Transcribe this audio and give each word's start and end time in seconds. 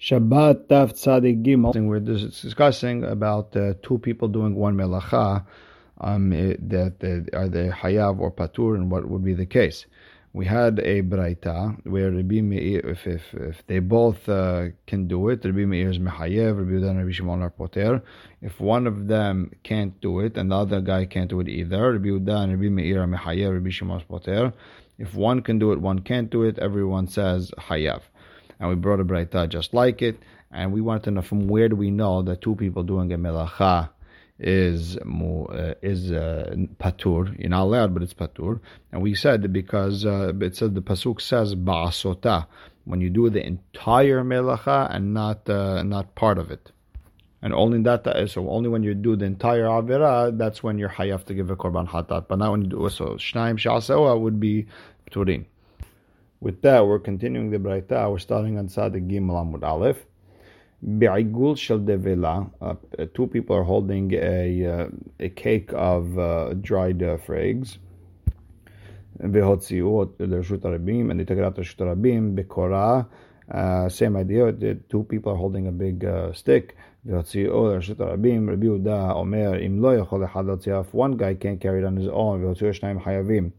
Shabbat 0.00 0.68
Taf 0.68 0.92
Tzadik 0.92 1.42
Gimel. 1.42 1.74
We're 1.84 1.98
discussing 1.98 3.02
about 3.02 3.56
uh, 3.56 3.74
two 3.82 3.98
people 3.98 4.28
doing 4.28 4.54
one 4.54 4.76
melacha. 4.76 5.44
Um, 6.00 6.30
that, 6.30 7.00
that 7.00 7.30
are 7.32 7.48
they 7.48 7.68
hayav 7.70 8.20
or 8.20 8.30
patur, 8.30 8.76
and 8.76 8.92
what 8.92 9.08
would 9.08 9.24
be 9.24 9.34
the 9.34 9.44
case? 9.44 9.86
We 10.32 10.46
had 10.46 10.78
a 10.78 11.02
braita 11.02 11.84
where 11.84 12.12
Rabbi 12.12 12.42
Meir, 12.42 12.78
if, 12.86 13.08
if, 13.08 13.34
if 13.34 13.66
they 13.66 13.80
both 13.80 14.28
uh, 14.28 14.66
can 14.86 15.08
do 15.08 15.30
it, 15.30 15.44
Rabbi 15.44 15.64
Meir 15.64 15.90
is 15.90 15.98
mehayev, 15.98 16.58
Rabbi 16.58 16.86
and 16.86 16.98
Rabbi 16.98 17.10
Shimon 17.10 17.42
are 17.42 17.50
poter. 17.50 18.00
If 18.40 18.60
one 18.60 18.86
of 18.86 19.08
them 19.08 19.50
can't 19.64 20.00
do 20.00 20.20
it 20.20 20.36
and 20.36 20.52
the 20.52 20.58
other 20.58 20.80
guy 20.80 21.06
can't 21.06 21.28
do 21.28 21.40
it 21.40 21.48
either, 21.48 21.94
Rabbi 21.94 22.08
and 22.10 22.52
Rabbi 22.52 22.68
Meir 22.68 23.02
are 23.02 23.08
mehayev, 23.08 23.52
Rabbi 23.52 23.70
Shimon 23.70 23.98
is 23.98 24.04
poter. 24.04 24.52
If 24.96 25.16
one 25.16 25.42
can 25.42 25.58
do 25.58 25.72
it, 25.72 25.80
one 25.80 25.98
can't 25.98 26.30
do 26.30 26.44
it, 26.44 26.60
everyone 26.60 27.08
says 27.08 27.50
hayav 27.58 28.02
and 28.58 28.68
we 28.68 28.74
brought 28.74 29.00
a 29.00 29.04
braita 29.04 29.48
just 29.48 29.74
like 29.74 30.02
it, 30.02 30.18
and 30.50 30.72
we 30.72 30.80
wanted 30.80 31.04
to 31.04 31.10
know 31.10 31.22
from 31.22 31.48
where 31.48 31.68
do 31.68 31.76
we 31.76 31.90
know 31.90 32.22
that 32.22 32.40
two 32.40 32.54
people 32.56 32.82
doing 32.82 33.12
a 33.12 33.18
melacha 33.18 33.90
is 34.38 34.96
uh, 34.96 35.74
is 35.82 36.12
uh, 36.12 36.54
patur. 36.78 37.38
You're 37.38 37.50
not 37.50 37.62
allowed, 37.62 37.94
but 37.94 38.02
it's 38.02 38.14
patur. 38.14 38.60
And 38.92 39.02
we 39.02 39.14
said 39.14 39.52
because 39.52 40.06
uh, 40.06 40.32
it 40.40 40.56
said 40.56 40.74
the 40.74 40.82
pasuk 40.82 41.20
says 41.20 41.54
ba'asota 41.54 42.46
when 42.84 43.00
you 43.00 43.10
do 43.10 43.28
the 43.30 43.44
entire 43.44 44.22
melacha 44.22 44.94
and 44.94 45.12
not 45.12 45.48
uh, 45.48 45.82
not 45.82 46.14
part 46.14 46.38
of 46.38 46.50
it. 46.50 46.70
And 47.42 47.52
only 47.54 47.80
that 47.82 48.30
so 48.30 48.48
only 48.48 48.68
when 48.68 48.82
you 48.82 48.94
do 48.94 49.14
the 49.16 49.24
entire 49.24 49.64
avira, 49.64 50.36
that's 50.36 50.62
when 50.62 50.78
you're 50.78 50.88
hayaf 50.88 51.24
to 51.26 51.34
give 51.34 51.50
a 51.50 51.56
korban 51.56 51.88
hatat. 51.88 52.26
But 52.28 52.38
not 52.38 52.52
when 52.52 52.62
you 52.62 52.68
do 52.68 52.88
so 52.90 53.14
shnaim 53.14 53.58
sha'asewa 53.58 54.20
would 54.20 54.40
be 54.40 54.66
turin. 55.10 55.46
With 56.40 56.62
that, 56.62 56.86
we're 56.86 57.00
continuing 57.00 57.50
the 57.50 57.58
Braita. 57.58 58.08
We're 58.08 58.20
starting 58.20 58.58
on 58.58 58.68
Tzadik 58.68 59.10
Gimel 59.10 59.34
Amud 59.34 59.64
Aleph. 59.64 60.06
Be'igul 60.80 61.58
shel 61.58 61.80
devela. 61.80 62.48
Uh, 62.60 62.74
two 63.12 63.26
people 63.26 63.56
are 63.56 63.64
holding 63.64 64.12
a 64.14 64.64
uh, 64.64 64.88
a 65.18 65.30
cake 65.30 65.70
of 65.72 66.16
uh, 66.16 66.54
dried 66.54 67.02
uh, 67.02 67.16
figs. 67.16 67.78
Ve'hotziu 69.20 70.12
l'rshut 70.20 70.60
harabim, 70.60 71.10
and 71.10 71.18
they 71.18 71.24
took 71.24 71.38
it 71.38 71.44
out 71.44 71.56
to 71.56 71.62
rshut 71.62 71.78
harabim. 71.78 72.36
Be'kora. 72.36 73.08
Uh, 73.50 73.88
same 73.88 74.16
idea. 74.16 74.52
Two 74.88 75.02
people 75.04 75.32
are 75.32 75.36
holding 75.36 75.66
a 75.66 75.72
big 75.72 76.04
uh, 76.04 76.32
stick. 76.32 76.76
Vehotziu 77.04 77.96
the 77.96 78.04
הרבים, 78.04 78.50
רבי 78.50 78.66
יהודה 78.66 79.12
אומר, 79.12 79.66
אם 79.66 79.80
לא 79.80 79.96
יכול 79.96 80.24
אחד 80.24 80.46
להוציא 80.46 80.80
one 80.92 81.16
guy, 81.16 81.34
can 81.34 81.58
carry 81.58 81.80
it 81.80 81.84
on 81.84 81.96
his 81.96 82.08
own, 82.08 82.42
והוציאו 82.42 82.74
שניים 82.74 83.00
חייבים 83.00 83.50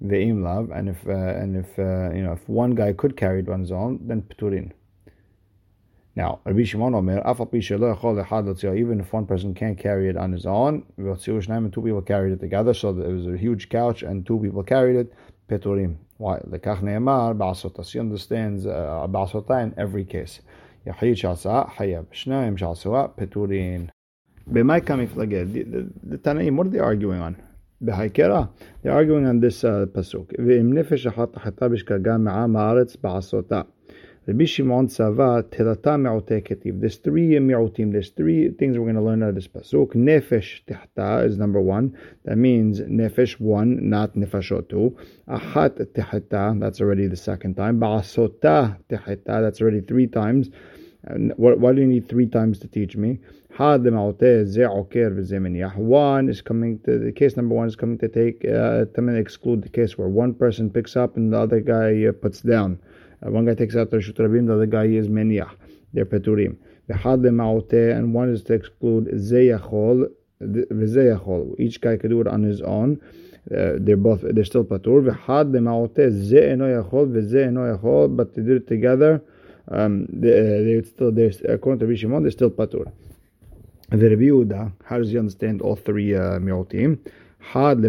the 0.00 0.16
imlav, 0.16 0.76
and 0.76 0.88
if 0.88 1.06
uh, 1.06 1.12
and 1.12 1.56
if 1.56 1.78
uh, 1.78 2.12
you 2.14 2.22
know 2.22 2.32
if 2.32 2.48
one 2.48 2.74
guy 2.74 2.92
could 2.92 3.16
carry 3.16 3.40
it 3.40 3.48
on 3.48 3.60
his 3.60 3.72
own, 3.72 4.00
then 4.06 4.22
pturin. 4.22 4.72
Now, 6.16 6.40
Rabbi 6.44 6.64
Shimon 6.64 6.94
Omer, 6.94 7.22
even 8.74 9.00
if 9.00 9.12
one 9.12 9.26
person 9.26 9.52
can't 9.54 9.78
carry 9.78 10.08
it 10.08 10.16
on 10.16 10.32
his 10.32 10.46
own, 10.46 10.82
two 10.96 11.82
people 11.82 12.00
carried 12.00 12.32
it 12.32 12.40
together, 12.40 12.72
so 12.72 12.94
there 12.94 13.10
was 13.10 13.26
a 13.26 13.36
huge 13.36 13.68
couch 13.68 14.02
and 14.02 14.24
two 14.24 14.38
people 14.40 14.62
carried 14.62 14.96
it, 14.96 15.12
peturim. 15.46 15.96
Why? 16.16 16.40
The 16.46 16.58
ne'emar, 16.58 17.36
ba'asota. 17.36 17.86
She 17.86 17.98
understands 17.98 18.66
uh, 18.66 19.06
in 19.62 19.74
every 19.76 20.06
case. 20.06 20.40
Yahid 20.86 21.16
shalsa, 21.16 21.70
hayab. 21.74 22.06
Shnaim 22.06 22.56
shalsa. 22.58 23.90
B'mai 24.50 24.80
kamiflaged. 24.80 25.92
The 26.02 26.50
what 26.52 26.66
are 26.66 26.70
they 26.70 26.78
arguing 26.78 27.20
on? 27.20 27.36
The 27.78 28.48
They're 28.82 28.92
arguing 28.92 29.26
on 29.26 29.40
this 29.40 29.62
uh, 29.62 29.84
pasuk. 29.86 30.34
Ve'im 30.38 30.72
nefesh 30.72 31.12
achat 31.12 31.32
achata 31.32 31.68
b'shkaga 31.68 32.18
me'am 32.18 32.54
ha'aretz 32.54 32.96
ba'asota. 32.96 33.66
Rabbi 34.26 34.44
Shimon 34.46 34.88
Sava 34.88 35.44
Telata 35.44 36.00
Me'oteket. 36.00 36.80
There's 36.80 36.96
three 36.96 37.38
Me'otim. 37.38 37.92
There's 37.92 38.08
three 38.08 38.48
things 38.48 38.78
we're 38.78 38.84
going 38.84 38.96
to 38.96 39.02
learn 39.02 39.22
out 39.22 39.28
of 39.28 39.34
this 39.34 39.46
pasuk. 39.46 39.94
Nefesh 39.94 40.62
Tehta 40.66 41.26
is 41.26 41.36
number 41.36 41.60
one. 41.60 41.96
That 42.24 42.36
means 42.38 42.80
Nefesh 42.80 43.38
one, 43.38 43.90
not 43.90 44.14
Nefashot 44.14 44.70
two. 44.70 44.96
Achat 45.28 45.76
Tehta. 45.92 46.58
That's 46.58 46.80
already 46.80 47.08
the 47.08 47.16
second 47.16 47.56
time. 47.56 47.78
Ba'asota 47.78 48.78
Tehta. 48.88 49.42
That's 49.42 49.60
already 49.60 49.82
three 49.82 50.06
times. 50.06 50.48
Why 51.08 51.72
do 51.72 51.80
you 51.80 51.86
need 51.86 52.08
three 52.08 52.26
times 52.26 52.58
to 52.60 52.68
teach 52.68 52.96
me? 52.96 53.20
One 53.58 53.86
is 56.28 56.42
coming 56.42 56.78
to 56.80 56.98
the 56.98 57.12
case 57.12 57.36
number 57.36 57.54
one 57.54 57.68
is 57.68 57.76
coming 57.76 57.98
to 57.98 58.08
take 58.08 58.44
uh, 58.44 58.86
to 58.86 59.14
exclude 59.14 59.62
the 59.62 59.68
case 59.68 59.96
where 59.96 60.08
one 60.08 60.34
person 60.34 60.68
picks 60.68 60.96
up 60.96 61.16
and 61.16 61.32
the 61.32 61.38
other 61.38 61.60
guy 61.60 62.04
uh, 62.06 62.12
puts 62.12 62.40
down. 62.42 62.80
Uh, 63.24 63.30
one 63.30 63.46
guy 63.46 63.54
takes 63.54 63.76
out 63.76 63.90
the 63.90 63.98
shutrabim, 63.98 64.46
the 64.46 64.54
other 64.54 64.66
guy 64.66 64.84
is 64.84 65.08
meniach. 65.08 65.54
They're 65.92 66.04
peturim. 66.04 66.56
And 66.88 68.14
one 68.14 68.28
is 68.28 68.42
to 68.44 68.52
exclude 68.52 69.06
zeyachol. 69.14 70.10
Each 71.58 71.80
guy 71.80 71.96
could 71.96 72.10
do 72.10 72.20
it 72.20 72.26
on 72.26 72.42
his 72.42 72.60
own. 72.60 73.00
Uh, 73.50 73.72
they're 73.78 73.96
both 73.96 74.22
they're 74.22 74.44
still 74.44 74.64
patur. 74.64 75.02
But 78.16 78.34
they 78.34 78.42
did 78.42 78.56
it 78.56 78.66
together. 78.68 79.22
Um, 79.68 80.06
they, 80.08 80.30
uh, 80.30 80.62
they're 80.64 80.84
still 80.84 81.12
they're 81.12 81.32
according 81.48 81.80
to 81.80 81.86
Rishimon, 81.86 82.22
they're 82.22 82.30
still 82.30 82.50
patur. 82.50 82.90
The 83.90 84.10
Rabbi 84.10 84.22
Yehuda, 84.22 84.72
how 84.84 84.98
does 84.98 85.10
he 85.10 85.18
understand 85.18 85.62
all 85.62 85.76
three 85.76 86.14
uh, 86.14 86.38
mi'otim? 86.40 86.98
Had 87.38 87.84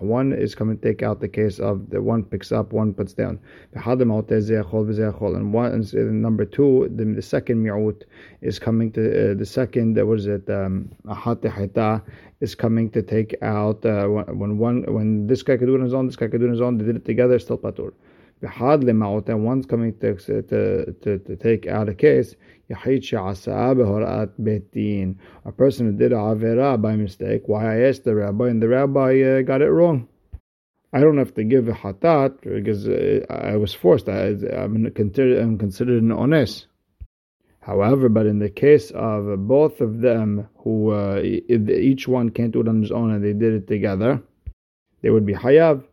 One 0.00 0.32
is 0.34 0.54
coming 0.54 0.76
to 0.76 0.82
take 0.82 1.02
out 1.02 1.20
the 1.20 1.28
case 1.28 1.58
of 1.58 1.88
the 1.88 2.02
one 2.02 2.22
picks 2.22 2.52
up, 2.52 2.74
one 2.74 2.92
puts 2.92 3.14
down. 3.14 3.40
And 3.72 5.52
one 5.54 5.72
and 5.72 6.22
number 6.22 6.44
two, 6.44 6.92
the, 6.94 7.04
the 7.06 7.22
second 7.22 7.64
mi'ut 7.64 8.02
is 8.42 8.58
coming 8.58 8.92
to 8.92 9.30
uh, 9.30 9.34
the 9.34 9.46
second. 9.46 9.96
What 10.06 10.18
is 10.18 10.26
it? 10.26 10.50
Um, 10.50 10.90
is 12.40 12.54
coming 12.54 12.90
to 12.90 13.02
take 13.02 13.34
out 13.40 13.84
uh, 13.86 14.06
when 14.06 14.58
one 14.58 14.82
when 14.92 15.26
this 15.26 15.42
guy 15.42 15.56
could 15.56 15.66
do 15.66 15.74
it 15.74 15.78
on 15.78 15.84
his 15.84 15.94
own, 15.94 16.06
this 16.06 16.16
guy 16.16 16.28
could 16.28 16.40
do 16.40 16.46
it 16.46 16.50
on 16.50 16.54
his 16.54 16.60
own. 16.60 16.76
They 16.76 16.84
did 16.84 16.96
it 16.96 17.06
together, 17.06 17.38
still 17.38 17.56
patur. 17.56 17.94
And 18.40 19.44
one's 19.44 19.66
coming 19.66 19.98
to, 19.98 20.14
to, 20.14 20.42
to, 20.92 21.18
to 21.18 21.36
take 21.36 21.66
out 21.66 21.88
a 21.88 21.94
case. 21.94 22.36
A 22.70 22.74
person 25.52 25.86
who 25.86 25.92
did 25.92 26.12
a 26.12 26.16
avera 26.16 26.80
by 26.80 26.96
mistake. 26.96 27.42
Why 27.46 27.76
I 27.76 27.80
asked 27.88 28.04
the 28.04 28.14
rabbi 28.14 28.48
and 28.48 28.62
the 28.62 28.68
rabbi 28.68 29.20
uh, 29.22 29.42
got 29.42 29.62
it 29.62 29.70
wrong. 29.70 30.08
I 30.92 31.00
don't 31.00 31.18
have 31.18 31.34
to 31.34 31.44
give 31.44 31.68
a 31.68 31.72
hatat 31.72 32.40
because 32.42 32.88
uh, 32.88 33.26
I 33.28 33.56
was 33.56 33.74
forced. 33.74 34.08
I, 34.08 34.28
am 34.28 34.90
considered, 34.92 35.42
I'm 35.42 35.58
considered 35.58 36.02
an 36.02 36.14
ones. 36.16 36.66
However, 37.60 38.08
but 38.08 38.24
in 38.24 38.38
the 38.38 38.48
case 38.48 38.90
of 38.92 39.46
both 39.46 39.82
of 39.82 40.00
them, 40.00 40.48
who 40.58 40.92
uh, 40.92 41.20
each 41.22 42.08
one 42.08 42.30
can't 42.30 42.52
do 42.52 42.62
it 42.62 42.68
on 42.68 42.80
his 42.80 42.90
own 42.90 43.10
and 43.10 43.22
they 43.22 43.34
did 43.34 43.52
it 43.52 43.66
together, 43.66 44.22
they 45.02 45.10
would 45.10 45.26
be 45.26 45.34
hayav. 45.34 45.84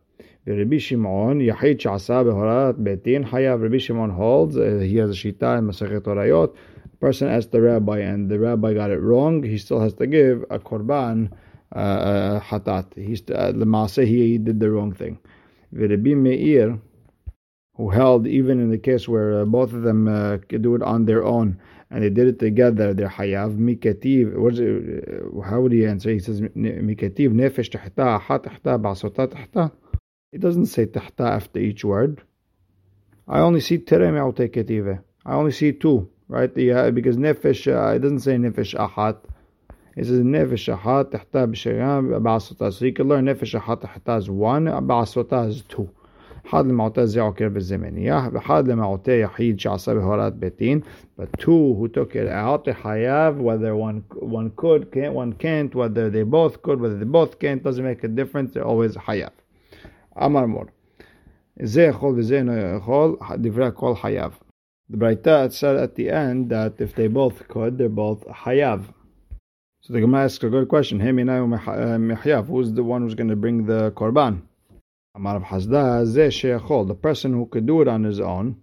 Rabbi 0.46 0.78
Shimon, 0.78 1.40
Yahid 1.40 1.78
Shasa 1.80 2.24
Behorat 2.24 2.74
Betin 2.74 3.28
Hayav. 3.28 3.62
Rabbi 3.62 3.78
Shimon 3.78 4.10
holds, 4.10 4.56
uh, 4.56 4.78
he 4.80 4.96
has 4.96 5.10
a 5.10 5.12
shita 5.12 5.58
in. 5.58 6.56
Person 7.00 7.28
asked 7.28 7.50
the 7.50 7.60
rabbi 7.60 7.98
and 7.98 8.30
the 8.30 8.38
rabbi 8.38 8.72
got 8.72 8.90
it 8.90 9.00
wrong, 9.00 9.42
he 9.42 9.58
still 9.58 9.80
has 9.80 9.92
to 9.94 10.06
give 10.06 10.44
a 10.48 10.58
korban 10.58 11.30
uh, 11.74 11.78
uh 11.78 12.40
hatat. 12.40 12.94
He's 12.94 13.22
uh, 13.22 13.52
Lemase, 13.54 14.06
he 14.06 14.38
did 14.38 14.60
the 14.60 14.70
wrong 14.70 14.92
thing. 14.92 15.18
Rabbi 15.72 16.14
Meir, 16.14 16.78
who 17.74 17.90
held 17.90 18.26
even 18.26 18.60
in 18.60 18.70
the 18.70 18.78
case 18.78 19.08
where 19.08 19.42
uh, 19.42 19.44
both 19.44 19.72
of 19.72 19.82
them 19.82 20.08
uh, 20.08 20.38
could 20.48 20.62
do 20.62 20.74
it 20.74 20.82
on 20.82 21.04
their 21.04 21.24
own 21.24 21.60
and 21.90 22.02
they 22.02 22.10
did 22.10 22.26
it 22.26 22.38
together, 22.38 22.94
they're 22.94 23.08
hayav 23.08 23.56
miketiv. 23.56 24.36
What 24.36 24.54
is 24.54 24.60
it? 24.60 25.36
Uh, 25.36 25.40
how 25.42 25.60
would 25.60 25.72
he 25.72 25.86
answer? 25.86 26.10
He 26.10 26.18
says 26.18 26.40
miketiv 26.40 27.30
nefesh 27.30 27.70
tahta 27.70 28.20
hat 28.20 28.44
tahta 28.44 28.78
ba'asota 28.80 29.28
tahta. 29.28 29.72
It 30.35 30.39
doesn't 30.39 30.67
say 30.67 30.85
tahta 30.85 31.29
after 31.29 31.59
each 31.59 31.83
word. 31.83 32.23
I 33.27 33.39
only 33.39 33.59
see 33.59 33.77
tere 33.79 34.11
me'ote 34.11 34.51
ketive. 34.51 35.01
I 35.25 35.33
only 35.33 35.51
see 35.51 35.73
two, 35.73 36.09
right? 36.27 36.53
The, 36.53 36.71
uh, 36.71 36.91
because 36.91 37.17
nefesh, 37.17 37.67
uh, 37.67 37.95
it 37.95 37.99
doesn't 37.99 38.19
say 38.19 38.35
nefesh 38.37 38.73
ahat. 38.75 39.17
It 39.95 40.05
says 40.05 40.19
nefesh 40.19 40.75
ahat 40.75 41.11
tahta 41.11 41.47
b'shayam 41.51 42.09
ba'asota. 42.21 42.73
So 42.73 42.85
you 42.85 42.93
can 42.93 43.07
learn 43.07 43.25
nefesh 43.25 43.59
ahat 43.59 43.81
tahta 43.81 44.19
is 44.19 44.29
one, 44.29 44.65
ba'asota 44.65 45.49
is 45.49 45.63
two. 45.63 45.89
אחד 46.47 46.67
למעוטה 46.67 47.05
זה 47.05 47.21
עוקר 47.21 47.47
וזה 47.53 47.77
מניח, 47.77 48.23
ואחד 48.31 48.67
למעוטה 48.67 49.11
יחיד 49.11 49.59
שעשה 49.59 49.93
בהוראת 49.93 50.35
בית 50.35 50.61
but 51.17 51.39
two 51.39 51.73
who 51.75 51.87
took 51.87 52.15
it 52.15 52.27
out, 52.27 52.65
they 52.65 52.73
hayav, 52.73 53.37
whether 53.37 53.75
one 53.75 54.03
one 54.09 54.51
could, 54.55 54.91
can't, 54.91 55.13
one 55.13 55.33
can't, 55.33 55.75
whether 55.75 56.09
they 56.09 56.23
both 56.23 56.61
could, 56.61 56.81
whether 56.81 56.97
they 56.97 57.05
both 57.05 57.37
can't, 57.39 57.63
doesn't 57.63 57.83
make 57.83 58.03
a 58.03 58.07
difference, 58.07 58.53
they're 58.53 58.65
always 58.65 58.95
hayav. 58.95 59.31
אמר 60.17 60.45
מור. 60.45 60.63
זה 61.61 61.81
יכול 61.81 62.13
וזה 62.17 62.37
אינו 62.37 62.57
יכול, 62.57 63.17
דברי 63.37 63.65
הכל 63.65 63.95
חייב. 63.95 64.39
The 64.91 64.97
Braita 64.97 65.53
said 65.53 65.77
at 65.77 65.95
the 65.95 66.09
end 66.09 66.49
that 66.49 66.81
if 66.81 66.93
they 66.95 67.07
both 67.07 67.47
could, 67.47 67.77
they're 67.77 67.87
both 67.87 68.25
hayav. 68.27 68.83
So 69.79 69.93
the 69.93 70.01
Gemara 70.01 70.25
asks 70.25 70.43
a 70.43 70.49
good 70.49 70.67
question. 70.67 70.99
Mechayav, 70.99 72.47
who's 72.47 72.73
the 72.73 72.83
one 72.83 73.03
who's 73.03 73.15
going 73.15 73.29
to 73.29 73.37
bring 73.37 73.65
the 73.65 73.91
korban? 73.91 74.41
Amar 75.15 75.39
Hasda, 75.39 76.05
ze 76.05 76.27
sheyachol, 76.27 76.89
the 76.89 76.93
person 76.93 77.31
who 77.31 77.45
could 77.45 77.65
do 77.65 77.81
it 77.81 77.87
on 77.87 78.03
his 78.03 78.19
own. 78.19 78.61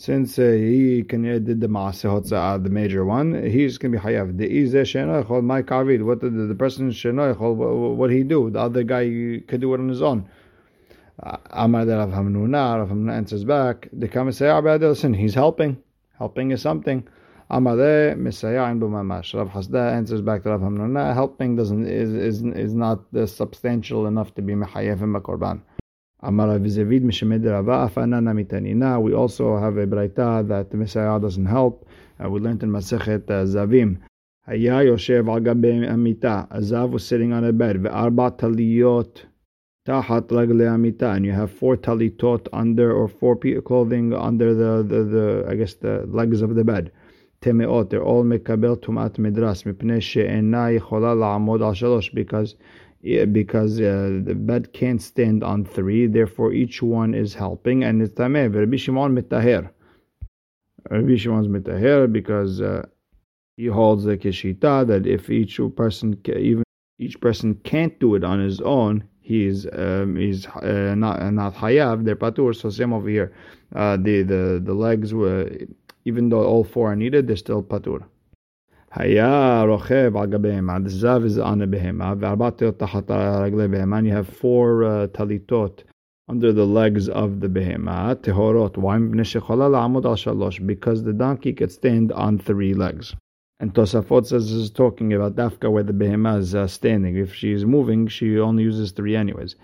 since 0.00 0.38
uh, 0.38 0.42
he 0.42 1.02
can 1.02 1.22
did 1.22 1.60
the 1.60 1.66
maaseh 1.66 2.62
the 2.62 2.70
major 2.70 3.04
one, 3.04 3.44
he's 3.44 3.76
going 3.76 3.92
to 3.92 3.98
be 3.98 4.02
hayav. 4.02 4.36
The 4.38 4.48
izeh 4.48 4.86
shenoichol 4.92 5.42
my 5.44 5.60
kavid. 5.62 6.02
What 6.02 6.20
the, 6.20 6.30
the 6.30 6.54
person 6.54 6.90
shenoichol, 6.90 7.54
what, 7.54 7.96
what 7.96 8.10
he 8.10 8.22
do? 8.22 8.48
The 8.48 8.60
other 8.60 8.82
guy 8.82 9.04
could 9.46 9.60
do 9.60 9.74
it 9.74 9.80
on 9.80 9.88
his 9.88 10.00
own. 10.00 10.26
Amar 11.19 11.85
Rav 11.85 12.09
Hamnuna, 12.09 12.77
Rav 12.79 12.89
Hamnuna 12.89 13.13
answers 13.13 13.45
back, 13.45 13.87
the 13.93 14.07
kamasayah 14.07 14.79
listen, 14.81 15.13
he's 15.13 15.33
helping. 15.33 15.77
Helping 16.17 16.51
is 16.51 16.61
something. 16.61 17.07
Amale 17.49 18.15
misayain 18.17 18.79
b'mamash. 18.79 19.33
Rav 19.33 19.49
Hasda 19.49 19.93
answers 19.93 20.21
back 20.21 20.43
to 20.43 20.49
Rav 20.49 20.61
Hamnuna, 20.61 21.13
helping 21.13 21.55
doesn't 21.55 21.87
is 21.87 22.13
is 22.13 22.43
is 22.43 22.73
not 22.73 22.99
substantial 23.27 24.07
enough 24.07 24.33
to 24.35 24.41
be 24.41 24.53
mechayev 24.53 25.01
in 25.01 25.13
korban. 25.21 25.61
Amar 26.21 26.59
Vizevid 26.59 27.03
Mishemed 27.03 27.45
Rava 27.45 27.87
Afanana 27.87 28.33
Mitanina. 28.33 28.99
We 29.01 29.13
also 29.13 29.57
have 29.57 29.77
a 29.77 29.85
braita 29.85 30.47
that 30.47 30.71
the 30.71 31.19
doesn't 31.21 31.45
help. 31.45 31.87
Uh, 32.23 32.29
we 32.29 32.39
learned 32.39 32.63
in 32.63 32.71
Masechet 32.71 33.29
uh, 33.29 33.45
Zavim. 33.45 33.99
Haya 34.47 34.83
Yoshev 34.85 35.27
Al 35.29 35.93
Amita. 35.93 36.47
A 36.49 36.59
Zav 36.59 36.89
was 36.89 37.05
sitting 37.05 37.31
on 37.31 37.43
a 37.43 37.53
bed. 37.53 37.75
Ve'arba 37.75 38.35
taliyot 38.35 39.25
tahat 39.85 40.27
ragle 40.29 40.73
amita. 40.73 41.11
And 41.11 41.25
you 41.25 41.31
have 41.31 41.51
four 41.51 41.77
talitot 41.77 42.47
under 42.53 42.91
or 42.91 43.07
four 43.07 43.35
clothing 43.37 44.13
under 44.13 44.53
the, 44.53 44.83
the, 44.83 45.03
the 45.03 45.45
I 45.49 45.55
guess 45.55 45.75
the 45.75 46.05
legs 46.07 46.41
of 46.41 46.55
the 46.55 46.63
bed. 46.63 46.91
Temeot. 47.41 47.89
They're 47.89 48.03
all 48.03 48.23
mekabel 48.23 48.77
tumat 48.77 49.17
midras. 49.17 49.63
Mipnei 49.63 50.01
she'ena 50.01 50.79
yichola 50.79 51.15
la'amod 51.15 51.61
al 51.61 51.73
shalosh. 51.73 52.13
Because 52.13 52.55
because 53.03 53.79
uh, 53.79 54.19
the 54.23 54.33
bed 54.33 54.73
can't 54.73 55.01
stand 55.01 55.43
on 55.43 55.63
three, 55.63 56.07
therefore 56.07 56.53
each 56.53 56.81
one 56.81 57.13
is 57.13 57.35
helping, 57.35 57.83
and 57.83 58.01
it's 58.01 58.13
tameh. 58.13 58.53
Rabbi 58.53 58.77
Shimon 58.77 59.15
mitaher. 59.15 59.69
Rabbi 60.89 61.15
Shimon's 61.15 61.47
mitaher 61.47 62.11
because 62.11 62.61
uh, 62.61 62.85
he 63.57 63.67
holds 63.67 64.03
the 64.03 64.17
kishita 64.17 64.87
that 64.87 65.05
if 65.05 65.29
each 65.29 65.59
person, 65.75 66.19
even 66.27 66.63
each 66.99 67.19
person 67.19 67.55
can't 67.63 67.99
do 67.99 68.15
it 68.15 68.23
on 68.23 68.39
his 68.39 68.61
own, 68.61 69.03
he's 69.24 69.66
um, 69.72 70.16
he's 70.16 70.46
uh, 70.46 70.94
not 70.96 71.20
uh, 71.20 71.30
not 71.30 71.54
hayav. 71.54 72.04
They're 72.04 72.16
patur. 72.16 72.54
So 72.54 72.70
same 72.70 72.92
over 72.92 73.08
here. 73.08 73.32
Uh, 73.74 73.96
the 73.96 74.22
the 74.22 74.60
the 74.68 74.74
legs 74.74 75.14
were 75.14 75.50
even 76.04 76.28
though 76.30 76.44
all 76.44 76.64
four 76.64 76.92
are 76.92 76.96
needed, 76.96 77.26
they're 77.26 77.36
still 77.36 77.62
patur. 77.62 78.02
היה 78.92 79.62
רוכב 79.62 80.16
על 80.16 80.26
גבי 80.26 80.48
בהמה, 80.48 80.76
the 80.76 80.88
zav 80.88 81.24
is 81.24 81.38
on 81.38 81.62
a 81.62 81.66
בהמה, 81.66 82.14
וארבע 82.18 82.50
תלות 82.50 82.78
תחת 82.78 83.10
רגלי 83.10 83.68
בהמה, 83.68 83.98
and 83.98 84.06
you 84.06 84.10
have 84.10 84.34
four 84.36 84.84
uh, 84.84 85.06
טליתות 85.12 85.84
under 86.30 86.52
the 86.52 86.66
legs 86.66 87.08
of 87.08 87.40
the 87.40 87.48
בהמה, 87.48 88.12
טהורות, 88.20 88.78
why 88.78 88.98
מפני 89.00 89.24
שיכולה 89.24 89.68
לעמוד 89.68 90.06
על 90.06 90.16
שלוש, 90.16 90.60
because 90.60 91.02
the 91.02 91.12
donkey 91.12 91.52
could 91.52 91.70
stand 91.70 92.12
on 92.12 92.38
three 92.38 92.74
legs. 92.74 93.14
And 93.59 93.73
Tosafot 93.73 94.27
says 94.27 94.51
is 94.51 94.69
talking 94.69 95.13
about 95.13 95.35
dafka 95.35 95.71
where 95.71 95.83
the 95.83 95.93
behema 95.93 96.39
is 96.39 96.53
uh, 96.53 96.67
standing. 96.67 97.15
If 97.15 97.33
she 97.33 97.53
is 97.53 97.65
moving, 97.65 98.07
she 98.07 98.37
only 98.37 98.63
uses 98.63 98.91
three 98.91 99.15
anyways. 99.15 99.55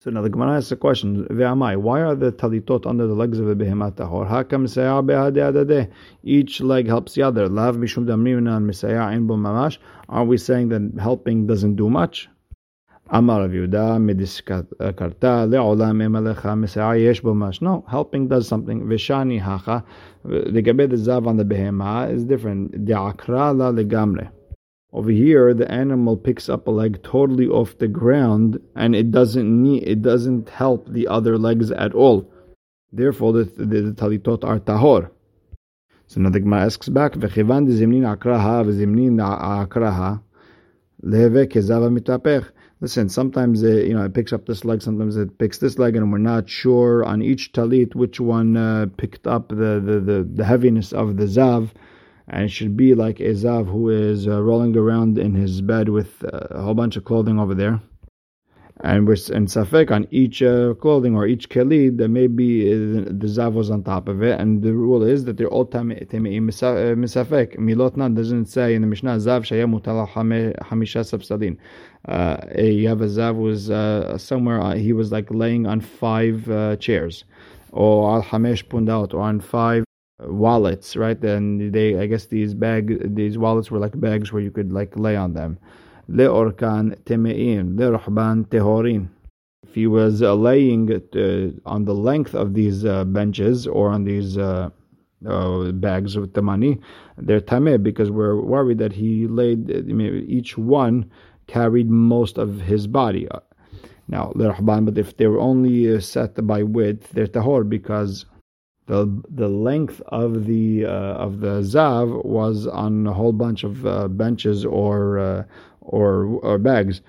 So 0.00 0.10
now 0.10 0.22
the 0.22 0.30
Gemara 0.30 0.56
asks 0.56 0.72
a 0.72 0.76
question: 0.76 1.26
why 1.28 2.00
are 2.00 2.14
the 2.14 2.32
talitot 2.32 2.86
under 2.86 3.06
the 3.06 3.12
legs 3.12 3.38
of 3.38 3.48
a 3.48 3.54
behemat 3.54 3.96
tahor? 3.96 4.26
Hakam 4.26 4.64
adade? 4.64 5.92
Each 6.22 6.62
leg 6.62 6.86
helps 6.86 7.14
the 7.16 7.22
other. 7.22 7.50
Lav 7.50 7.76
mishum 7.76 8.06
damrinan 8.06 8.64
misaya 8.64 9.26
bo 9.26 9.34
mamash. 9.34 9.76
Are 10.08 10.24
we 10.24 10.38
saying 10.38 10.70
that 10.70 10.98
helping 10.98 11.46
doesn't 11.46 11.76
do 11.76 11.90
much? 11.90 12.30
Amar 13.12 13.40
Rav 13.40 13.50
Yehuda 13.50 13.98
midiskarta 13.98 15.24
uh, 15.24 15.46
le'olam 15.48 16.00
emalecha 16.00 16.54
misaya 16.54 17.02
yesh. 17.02 17.60
No, 17.60 17.84
helping 17.88 18.28
does 18.28 18.46
something. 18.46 18.82
Veshani 18.82 19.40
hacha. 19.40 19.84
The 20.24 20.62
gabe 20.62 20.88
the 20.88 20.96
zav 20.96 21.26
on 21.26 21.36
the 21.36 21.44
behema 21.44 22.08
is 22.08 22.24
different. 22.24 22.84
De'akra 22.84 23.52
legamre. 23.74 24.30
Over 24.92 25.10
here, 25.10 25.52
the 25.54 25.68
animal 25.68 26.16
picks 26.16 26.48
up 26.48 26.68
a 26.68 26.70
leg 26.70 27.02
totally 27.02 27.48
off 27.48 27.78
the 27.78 27.88
ground, 27.88 28.60
and 28.76 28.94
it 28.94 29.10
doesn't 29.10 29.62
need, 29.62 29.88
it 29.88 30.02
doesn't 30.02 30.48
help 30.48 30.88
the 30.88 31.08
other 31.08 31.36
legs 31.36 31.72
at 31.72 31.94
all. 31.94 32.30
Therefore, 32.92 33.32
the, 33.32 33.44
the, 33.44 33.80
the 33.82 33.92
talitot 33.92 34.44
are 34.44 34.60
tahor. 34.60 35.10
So 36.06 36.20
now 36.20 36.30
the 36.30 36.38
Gemara 36.38 36.66
asks 36.66 36.88
back, 36.88 37.14
"V'chivan 37.14 37.68
zimnin 37.68 38.02
akraha 38.02 38.64
v'zimnin 38.64 39.18
akraha 39.18 40.22
leve 41.02 41.48
kezava 41.48 41.90
mitapech." 41.90 42.50
Listen, 42.80 43.08
sometimes 43.08 43.62
it, 43.62 43.86
you 43.86 43.94
know 43.94 44.04
it 44.04 44.14
picks 44.14 44.32
up 44.32 44.46
this 44.46 44.64
leg, 44.64 44.80
sometimes 44.80 45.16
it 45.16 45.36
picks 45.38 45.58
this 45.58 45.78
leg, 45.78 45.96
and 45.96 46.10
we're 46.10 46.18
not 46.18 46.48
sure 46.48 47.04
on 47.04 47.20
each 47.20 47.52
talit 47.52 47.94
which 47.94 48.20
one 48.20 48.56
uh, 48.56 48.86
picked 48.96 49.26
up 49.26 49.48
the, 49.48 49.82
the, 49.84 50.00
the, 50.00 50.28
the 50.34 50.44
heaviness 50.44 50.92
of 50.92 51.16
the 51.16 51.24
zav 51.24 51.70
and 52.30 52.44
it 52.44 52.48
should 52.48 52.76
be 52.76 52.94
like 52.94 53.20
a 53.20 53.34
zav 53.34 53.66
who 53.66 53.90
is 53.90 54.26
uh, 54.26 54.40
rolling 54.40 54.76
around 54.76 55.18
in 55.18 55.34
his 55.34 55.60
bed 55.60 55.88
with 55.88 56.24
uh, 56.24 56.46
a 56.50 56.62
whole 56.62 56.74
bunch 56.74 56.96
of 56.96 57.04
clothing 57.04 57.38
over 57.38 57.54
there. 57.54 57.80
And 58.82 59.06
we're 59.06 59.12
in 59.12 59.44
Safek 59.44 59.90
on 59.90 60.08
each 60.10 60.42
uh, 60.42 60.72
clothing 60.74 61.14
or 61.14 61.26
each 61.26 61.50
keli, 61.50 61.94
there 61.94 62.08
may 62.08 62.26
be 62.26 62.72
uh, 62.72 63.04
the 63.08 63.26
Zav 63.26 63.52
was 63.52 63.70
on 63.70 63.82
top 63.82 64.08
of 64.08 64.22
it. 64.22 64.40
And 64.40 64.62
the 64.62 64.72
rule 64.72 65.02
is 65.02 65.26
that 65.26 65.36
they're 65.36 65.48
all 65.48 65.66
Tame'im 65.66 66.48
uh, 66.48 66.94
Misafek. 66.96 67.58
Milotna 67.58 68.14
doesn't 68.14 68.46
say 68.46 68.74
in 68.74 68.80
the 68.80 68.86
Mishnah, 68.86 69.16
Zav 69.16 69.42
Mutala 69.68 70.08
Hamisha 70.08 71.02
Sabsadin. 71.04 71.58
Uh, 72.08 72.38
you 72.58 72.88
have 72.88 73.02
a 73.02 73.06
Zav 73.06 73.36
was 73.36 73.70
uh, 73.70 74.16
somewhere, 74.16 74.74
he 74.76 74.94
was 74.94 75.12
like 75.12 75.30
laying 75.30 75.66
on 75.66 75.82
five 75.82 76.46
chairs. 76.80 77.24
Or 77.72 78.14
Al 78.14 78.22
Hamesh 78.22 78.64
Pundaut, 78.64 79.12
or 79.12 79.20
on 79.20 79.40
five 79.40 79.84
wallets, 80.20 80.96
right? 80.96 81.22
And 81.22 81.72
they, 81.72 81.98
I 81.98 82.06
guess 82.06 82.26
these 82.26 82.54
bag, 82.54 83.14
these 83.14 83.36
wallets 83.36 83.70
were 83.70 83.78
like 83.78 83.98
bags 84.00 84.32
where 84.32 84.42
you 84.42 84.50
could 84.50 84.72
like 84.72 84.96
lay 84.96 85.16
on 85.16 85.34
them. 85.34 85.58
Leorkan 86.10 86.96
temein, 87.04 87.76
lerohban 87.76 88.46
tehorin. 88.48 89.08
If 89.62 89.74
he 89.74 89.86
was 89.86 90.22
uh, 90.22 90.34
laying 90.34 90.90
uh, 90.92 91.70
on 91.70 91.84
the 91.84 91.94
length 91.94 92.34
of 92.34 92.54
these 92.54 92.84
uh, 92.84 93.04
benches 93.04 93.66
or 93.66 93.90
on 93.90 94.04
these 94.04 94.36
uh, 94.36 94.70
uh, 95.24 95.72
bags 95.72 96.18
with 96.18 96.34
the 96.34 96.42
money, 96.42 96.80
they're 97.16 97.40
tameh 97.40 97.80
because 97.80 98.10
we're 98.10 98.40
worried 98.40 98.78
that 98.78 98.92
he 98.92 99.28
laid 99.28 99.70
each 99.70 100.58
one 100.58 101.08
carried 101.46 101.88
most 101.88 102.38
of 102.38 102.60
his 102.60 102.86
body. 102.86 103.28
Now, 104.08 104.32
the 104.34 104.50
Rhban, 104.50 104.86
but 104.86 104.98
if 104.98 105.16
they 105.16 105.28
were 105.28 105.38
only 105.38 105.94
uh, 105.94 106.00
set 106.00 106.44
by 106.44 106.64
width, 106.64 107.10
they're 107.12 107.28
tahor 107.28 107.68
because 107.68 108.26
the 108.86 109.22
the 109.28 109.48
length 109.48 110.02
of 110.08 110.46
the 110.46 110.84
uh, 110.84 111.24
of 111.24 111.38
the 111.38 111.60
zav 111.60 112.24
was 112.24 112.66
on 112.66 113.06
a 113.06 113.12
whole 113.12 113.32
bunch 113.32 113.62
of 113.62 113.86
uh, 113.86 114.08
benches 114.08 114.64
or 114.64 115.20
uh, 115.20 115.44
or 115.90 116.24
or 116.42 116.58
bags. 116.58 117.00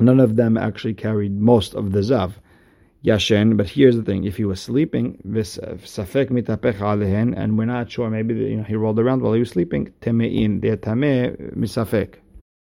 None 0.00 0.20
of 0.20 0.36
them 0.36 0.56
actually 0.56 0.94
carried 0.94 1.38
most 1.38 1.74
of 1.74 1.92
the 1.92 2.00
zav. 2.00 2.32
Yashen, 3.04 3.56
but 3.56 3.68
here's 3.68 3.96
the 3.96 4.02
thing: 4.02 4.24
if 4.24 4.36
he 4.38 4.44
was 4.46 4.60
sleeping, 4.60 5.20
this 5.24 5.58
safek 5.58 6.30
alehen, 6.30 7.34
and 7.36 7.58
we're 7.58 7.66
not 7.66 7.90
sure, 7.90 8.08
maybe 8.08 8.34
you 8.34 8.56
know 8.56 8.62
he 8.62 8.74
rolled 8.74 8.98
around 8.98 9.20
while 9.20 9.34
he 9.34 9.40
was 9.40 9.50
sleeping. 9.50 9.92
Temein, 10.00 10.62
the 10.62 10.76
tameh 10.78 11.54
misafek. 11.54 12.14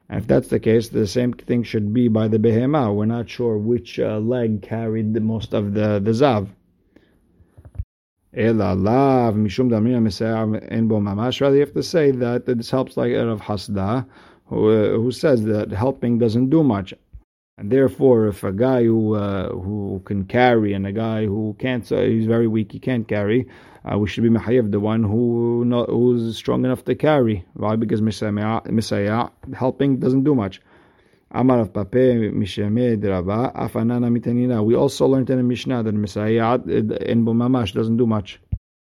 And 0.08 0.22
if 0.22 0.28
that's 0.28 0.48
the 0.50 0.60
case, 0.60 0.90
the 0.90 1.08
same 1.08 1.34
thing 1.34 1.64
should 1.64 1.94
be 1.94 2.08
by 2.08 2.28
the 2.28 2.38
behema. 2.38 2.96
We're 2.96 3.06
not 3.06 3.30
sure 3.30 3.58
which 3.58 4.00
uh, 4.00 4.20
leg 4.20 4.62
carried 4.62 5.14
the 5.16 5.20
most 5.20 5.54
of 5.54 5.74
the 5.74 6.00
the 6.00 6.12
zav. 6.12 6.48
Ela 8.32 8.76
lav 8.76 9.34
mishum 9.34 9.72
damina 9.72 10.00
mesayar 10.00 10.68
en 10.72 10.88
bo 10.88 11.00
mamash. 11.00 11.42
Rather, 11.42 11.56
you 11.56 11.62
have 11.62 11.74
to 11.74 11.82
say 11.82 12.12
that, 12.12 12.46
that 12.46 12.58
this 12.58 12.70
helps 12.70 12.96
like 12.98 13.12
Erev 13.12 13.42
Hasda, 13.42 14.06
who, 14.50 14.70
uh, 14.70 14.98
who 14.98 15.12
says 15.12 15.44
that 15.46 15.72
helping 15.72 16.20
doesn't 16.20 16.50
do 16.50 16.64
much. 16.64 16.94
And 17.58 17.72
therefore, 17.72 18.28
if 18.28 18.44
a 18.44 18.54
guy 18.54 18.84
who 18.86 19.16
uh, 19.16 19.50
who 19.50 20.02
can 20.06 20.24
carry 20.26 20.74
and 20.74 20.88
a 20.88 20.94
guy 20.94 21.26
who 21.26 21.56
can't, 21.60 21.86
so 21.86 22.08
he's 22.08 22.26
very 22.26 22.48
weak, 22.48 22.72
he 22.72 22.80
can't 22.80 23.06
carry, 23.06 23.50
uh, 23.84 23.98
we 23.98 24.08
should 24.08 24.24
be 24.24 24.30
mechayev 24.30 24.72
the 24.72 24.80
one 24.80 25.04
who 25.04 25.66
not, 25.66 25.90
who's 25.90 26.38
strong 26.38 26.64
enough 26.64 26.86
to 26.86 26.96
carry. 26.96 27.46
Why? 27.56 27.76
Because 27.76 28.02
misaya 28.02 29.32
helping 29.54 30.00
doesn't 30.00 30.24
do 30.24 30.36
much. 30.36 30.62
Amar 31.32 31.60
of 31.60 31.74
Pape 31.74 32.32
Afanana 33.54 34.10
Mitanina. 34.10 34.66
We 34.66 34.76
also 34.76 35.06
learned 35.06 35.30
in 35.30 35.38
the 35.38 35.44
Mishnah 35.44 35.84
that 35.84 35.94
Misayat 35.94 36.66
in 37.04 37.24
Bumamash 37.24 37.74
doesn't 37.74 37.98
do 37.98 38.08
much. 38.08 38.40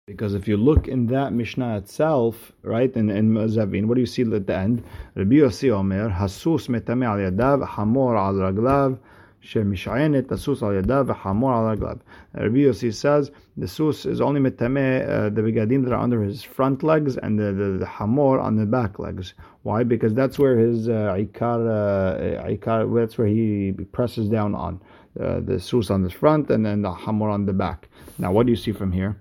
Because 0.06 0.34
if 0.34 0.46
you 0.46 0.56
look 0.56 0.86
in 0.86 1.08
that 1.08 1.32
Mishnah 1.32 1.78
itself, 1.78 2.52
right, 2.62 2.94
in, 2.94 3.10
in 3.10 3.34
what 3.34 3.94
do 3.96 4.00
you 4.00 4.06
see 4.06 4.22
at 4.22 4.46
the 4.46 4.56
end? 4.56 4.84
Rabbi 5.16 5.34
Yossi 5.34 5.72
Omer, 5.72 6.08
Hasus 6.10 6.68
metame 6.68 7.04
al 7.04 7.16
yadav, 7.16 7.66
hamor 7.66 8.16
al 8.16 8.34
raglav, 8.34 9.00
shemishayenet, 9.42 10.26
asus 10.28 10.62
al 10.62 10.80
yadav, 10.80 11.12
hamor 11.12 11.54
al 11.54 11.76
raglav. 11.76 11.98
Rabbi 12.34 12.58
Yossi 12.58 12.94
says, 12.94 13.32
the 13.56 13.66
sus 13.66 14.06
is 14.06 14.20
only 14.20 14.40
metame, 14.40 15.02
uh, 15.02 15.28
the 15.30 15.40
begadim 15.40 15.82
that 15.82 15.92
are 15.92 16.00
under 16.00 16.22
his 16.22 16.40
front 16.40 16.84
legs 16.84 17.16
and 17.16 17.36
the, 17.36 17.52
the, 17.52 17.78
the, 17.78 17.86
hamor 17.86 18.38
on 18.38 18.54
the 18.54 18.64
back 18.64 19.00
legs. 19.00 19.34
Why? 19.64 19.82
Because 19.82 20.14
that's 20.14 20.38
where 20.38 20.56
his 20.56 20.88
uh, 20.88 21.16
ikar, 21.18 21.66
uh, 21.66 22.44
ikar, 22.44 22.94
that's 22.94 23.18
where 23.18 23.26
he 23.26 23.72
presses 23.90 24.28
down 24.28 24.54
on. 24.54 24.80
Uh, 25.20 25.40
the 25.40 25.58
sus 25.58 25.90
on 25.90 26.04
the 26.04 26.10
front 26.10 26.48
and 26.50 26.64
then 26.64 26.82
the 26.82 26.92
hamor 26.92 27.28
on 27.28 27.44
the 27.44 27.52
back. 27.52 27.88
Now, 28.18 28.30
what 28.30 28.46
do 28.46 28.52
you 28.52 28.56
see 28.56 28.70
from 28.70 28.92
here? 28.92 29.16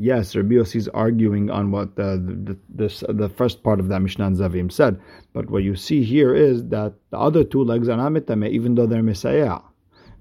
Yes, 0.00 0.36
Rabbi 0.36 0.54
Yossi 0.54 0.76
is 0.76 0.88
arguing 0.90 1.50
on 1.50 1.72
what 1.72 1.96
the, 1.96 2.22
the, 2.44 2.56
this, 2.68 3.02
the 3.08 3.28
first 3.28 3.64
part 3.64 3.80
of 3.80 3.88
that 3.88 4.00
Mishnah 4.00 4.26
and 4.26 4.36
Zavim 4.36 4.70
said. 4.70 5.00
But 5.32 5.50
what 5.50 5.64
you 5.64 5.74
see 5.74 6.04
here 6.04 6.32
is 6.36 6.64
that 6.68 6.94
the 7.10 7.18
other 7.18 7.42
two 7.42 7.64
legs 7.64 7.88
are 7.88 7.96
not 7.96 8.12
mitame, 8.12 8.48
even 8.48 8.76
though 8.76 8.86
they're 8.86 9.02
misaya. 9.02 9.60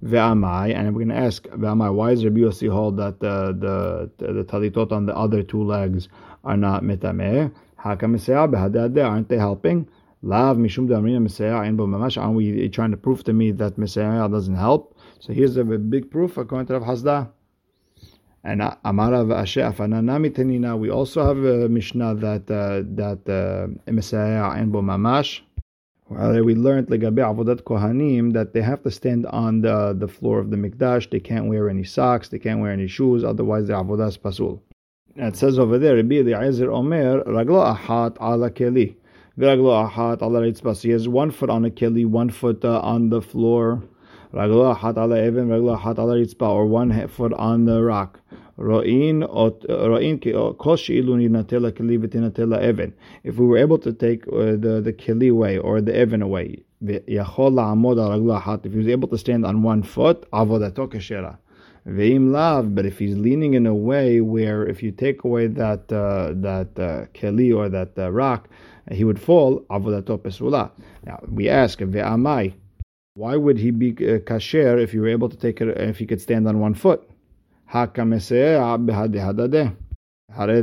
Ve'amai, 0.03 0.75
and 0.75 0.95
we're 0.95 1.05
going 1.05 1.15
to 1.15 1.23
ask 1.23 1.43
Ve'amai, 1.49 1.93
why 1.93 2.09
does 2.09 2.25
Rabbi 2.25 2.39
Yossi 2.39 2.71
hold 2.71 2.97
that 2.97 3.19
the, 3.19 4.09
the, 4.17 4.33
the 4.33 4.43
talitot 4.45 4.91
on 4.91 5.05
the 5.05 5.15
other 5.15 5.43
two 5.43 5.63
legs 5.63 6.09
are 6.43 6.57
not 6.57 6.81
mitame? 6.81 7.53
Haka 7.75 8.07
misaya 8.07 9.05
aren't 9.05 9.29
they 9.29 9.37
helping? 9.37 9.87
Lav 10.23 10.57
mishum 10.57 10.89
in 10.89 11.77
mamash. 11.77 12.19
Aren't 12.19 12.35
we 12.35 12.67
trying 12.69 12.89
to 12.89 12.97
prove 12.97 13.23
to 13.25 13.33
me 13.33 13.51
that 13.51 13.75
misaya 13.75 14.31
doesn't 14.31 14.55
help? 14.55 14.97
So 15.19 15.33
here's 15.33 15.55
a 15.55 15.63
big 15.63 16.09
proof 16.09 16.37
according 16.37 16.67
to 16.67 16.79
Rav 16.79 16.83
Hasda. 16.83 17.29
And 18.47 18.61
Amarav 18.61 19.27
Ashe 19.35 19.57
we 20.79 20.89
also 20.89 21.25
have 21.25 21.37
a 21.37 21.67
Mishnah 21.67 22.15
that 22.15 22.49
uh, 22.49 22.81
that 22.95 23.19
uh, 23.27 23.91
misaya 23.91 24.57
and 24.57 24.71
Bo 24.71 24.81
Mamash. 24.81 25.41
Well, 26.07 26.41
we 26.41 26.55
learned 26.55 26.87
legabe 26.87 27.17
avodat 27.17 27.63
kohanim 27.63 28.31
that 28.31 28.53
they 28.53 28.61
have 28.61 28.81
to 28.83 28.91
stand 28.91 29.25
on 29.25 29.59
the, 29.59 29.93
the 29.99 30.07
floor 30.07 30.39
of 30.39 30.49
the 30.49 30.55
mikdash. 30.55 31.09
They 31.09 31.19
can't 31.19 31.47
wear 31.47 31.69
any 31.69 31.83
socks. 31.83 32.29
They 32.29 32.39
can't 32.39 32.61
wear 32.61 32.71
any 32.71 32.87
shoes. 32.87 33.25
Otherwise, 33.25 33.67
the 33.67 33.73
avodas 33.73 34.17
pasul. 34.17 34.61
It 35.17 35.35
says 35.35 35.59
over 35.59 35.77
there, 35.77 35.97
Rabbi 35.97 36.15
Eliezer 36.15 36.71
Omer, 36.71 37.23
raglo 37.25 37.75
ahat 37.75 38.15
ala 38.21 38.49
keli, 38.49 38.95
v'raglo 39.37 39.91
ahat 39.91 40.21
ala 40.21 40.39
ritzbas. 40.39 40.83
He 40.83 40.91
has 40.91 41.09
one 41.09 41.31
foot 41.31 41.49
on 41.49 41.65
a 41.65 41.69
keli, 41.69 42.05
one 42.05 42.29
foot 42.29 42.63
uh, 42.63 42.79
on 42.79 43.09
the 43.09 43.21
floor. 43.21 43.83
Raglo 44.33 44.75
ahat 44.75 44.97
ala 44.97 45.25
even, 45.25 45.47
raglo 45.47 45.79
ahat 45.79 45.97
ala 45.97 46.15
ritzbah, 46.15 46.49
or 46.49 46.65
one 46.65 47.07
foot 47.07 47.33
on 47.33 47.65
the 47.65 47.81
rock. 47.81 48.19
Ro'in 48.57 49.21
If 53.23 53.37
we 53.37 53.45
were 53.45 53.57
able 53.57 53.77
to 53.77 53.93
take 53.93 54.27
uh, 54.27 54.31
the 54.31 54.81
the 54.83 54.93
keli 54.93 55.31
away 55.31 55.57
or 55.59 55.79
the 55.79 56.01
even 56.01 56.21
away, 56.23 56.63
if 56.81 57.05
he 57.07 58.77
was 58.77 58.87
able 58.87 59.07
to 59.09 59.17
stand 59.17 59.45
on 59.45 59.61
one 59.61 59.83
foot, 59.83 60.29
avodato 60.31 60.87
kashera. 60.91 61.37
Ve'im 61.87 62.31
lav, 62.31 62.75
but 62.75 62.85
if 62.85 62.99
he's 62.99 63.15
leaning 63.15 63.53
in 63.53 63.65
a 63.65 63.75
way 63.75 64.19
where 64.19 64.65
if 64.67 64.83
you 64.83 64.91
take 64.91 65.23
away 65.23 65.47
that 65.47 65.91
uh, 65.93 66.33
that 66.35 66.69
uh, 66.77 67.05
keli 67.13 67.55
or 67.55 67.69
that 67.69 67.97
uh, 67.97 68.11
rock, 68.11 68.49
he 68.91 69.03
would 69.03 69.21
fall. 69.21 69.61
Avodato 69.69 70.17
pesula. 70.17 70.71
Now 71.05 71.19
we 71.31 71.47
ask 71.47 71.79
ve'amai, 71.79 72.55
why 73.17 73.35
would 73.35 73.57
he 73.57 73.71
be 73.71 73.89
uh, 73.93 74.19
kasher 74.19 74.79
if 74.81 74.93
you 74.93 75.01
were 75.01 75.07
able 75.07 75.27
to 75.27 75.35
take 75.35 75.59
it 75.59 75.69
if 75.69 75.97
he 75.97 76.05
could 76.05 76.21
stand 76.21 76.47
on 76.47 76.59
one 76.59 76.75
foot? 76.75 77.01
The 77.73 77.95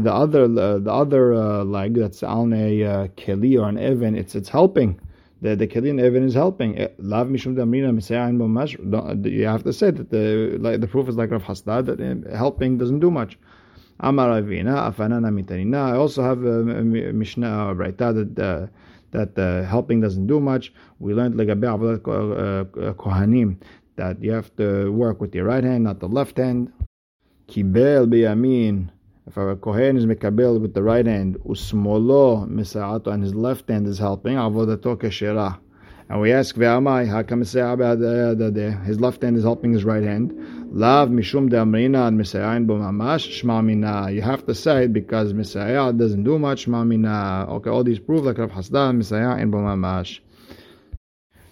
other 0.07 0.45
uh, 0.45 0.79
the 0.79 0.93
other 0.93 1.35
uh, 1.35 1.65
leg 1.65 1.95
that's 1.95 2.23
on 2.23 2.53
a 2.53 2.85
uh, 2.85 3.09
keli 3.17 3.61
or 3.61 3.69
an 3.69 3.79
even, 3.79 4.15
it's 4.15 4.37
it's 4.37 4.49
helping. 4.49 5.01
The 5.43 5.57
the 5.57 5.67
keli 5.67 5.91
and 5.91 6.01
even 6.01 6.23
is 6.23 6.35
helping. 6.35 6.79
Eh, 6.79 6.89
damrina 7.01 7.91
You 9.33 9.47
have 9.47 9.65
to 9.65 9.73
say 9.73 9.91
that 9.91 10.11
the 10.11 10.57
like 10.61 10.81
the 10.81 10.87
proof 10.87 11.09
is 11.09 11.17
like 11.17 11.33
Rav 11.33 11.43
Hasdad 11.43 11.87
that 11.87 12.01
eh, 12.01 12.37
helping 12.37 12.79
doesn't 12.79 13.01
do 13.01 13.11
much. 13.11 13.37
Amar 13.99 14.41
Avina 14.41 14.93
afanana 14.93 15.31
mitanina. 15.33 15.93
I 15.93 15.97
also 15.97 16.23
have 16.23 16.45
a, 16.45 16.63
Mishnah 16.63 17.75
right 17.75 17.99
that. 17.99 18.39
Uh, 18.39 18.69
that 19.15 19.39
uh, 19.39 19.63
helping 19.63 20.01
doesn't 20.01 20.27
do 20.27 20.41
much. 20.41 20.73
We 20.99 21.15
learned 21.15 21.37
like 21.39 21.49
a 21.49 21.57
kohanim 23.03 23.57
that 23.97 24.23
you 24.23 24.33
have 24.33 24.55
to 24.57 24.91
work 24.93 25.21
with 25.21 25.35
your 25.35 25.47
right 25.47 25.65
hand, 25.65 25.85
not 25.85 26.01
the 26.01 26.09
left 26.09 26.37
hand. 26.37 26.73
Kibel 27.49 28.07
biyamin. 28.13 28.91
If 29.27 29.39
a 29.39 29.57
kohen 29.57 29.97
is 29.97 30.05
mekabel 30.05 30.61
with 30.61 30.75
the 30.75 30.83
right 30.83 31.07
hand, 31.07 31.39
usmolo 31.47 32.47
misa'ato, 32.47 33.07
and 33.07 33.23
his 33.23 33.35
left 33.35 33.71
hand 33.71 33.87
is 33.87 33.99
helping, 33.99 34.37
avodato 34.37 34.97
keshera. 34.97 35.59
And 36.09 36.21
we 36.21 36.33
ask, 36.33 36.55
ve'amai, 36.55 37.09
hakam 37.09 37.41
his 38.85 39.01
left 39.01 39.23
hand 39.23 39.39
is 39.39 39.43
helping 39.43 39.73
his 39.73 39.85
right 39.85 40.03
hand. 40.03 40.35
Lav 40.71 41.09
mishum 41.09 41.49
de'amrina 41.49 42.09
and 42.09 42.21
misa'ayin 42.21 42.67
bo 42.67 42.77
mamash, 42.77 43.43
shma 43.43 44.15
You 44.15 44.21
have 44.21 44.45
to 44.47 44.55
say 44.55 44.85
it 44.85 44.93
because 44.93 45.33
misa'ah 45.33 45.97
doesn't 45.97 46.25
do 46.25 46.39
much, 46.39 46.67
shma 46.67 47.49
Okay, 47.49 47.71
all 47.71 47.85
these 47.85 47.99
prove 47.99 48.25
like 48.25 48.37
Rav 48.37 48.51
Hasdan, 48.51 48.99
misa'ayin 48.99 49.51
bo 49.51 49.59
mamash. 49.59 50.21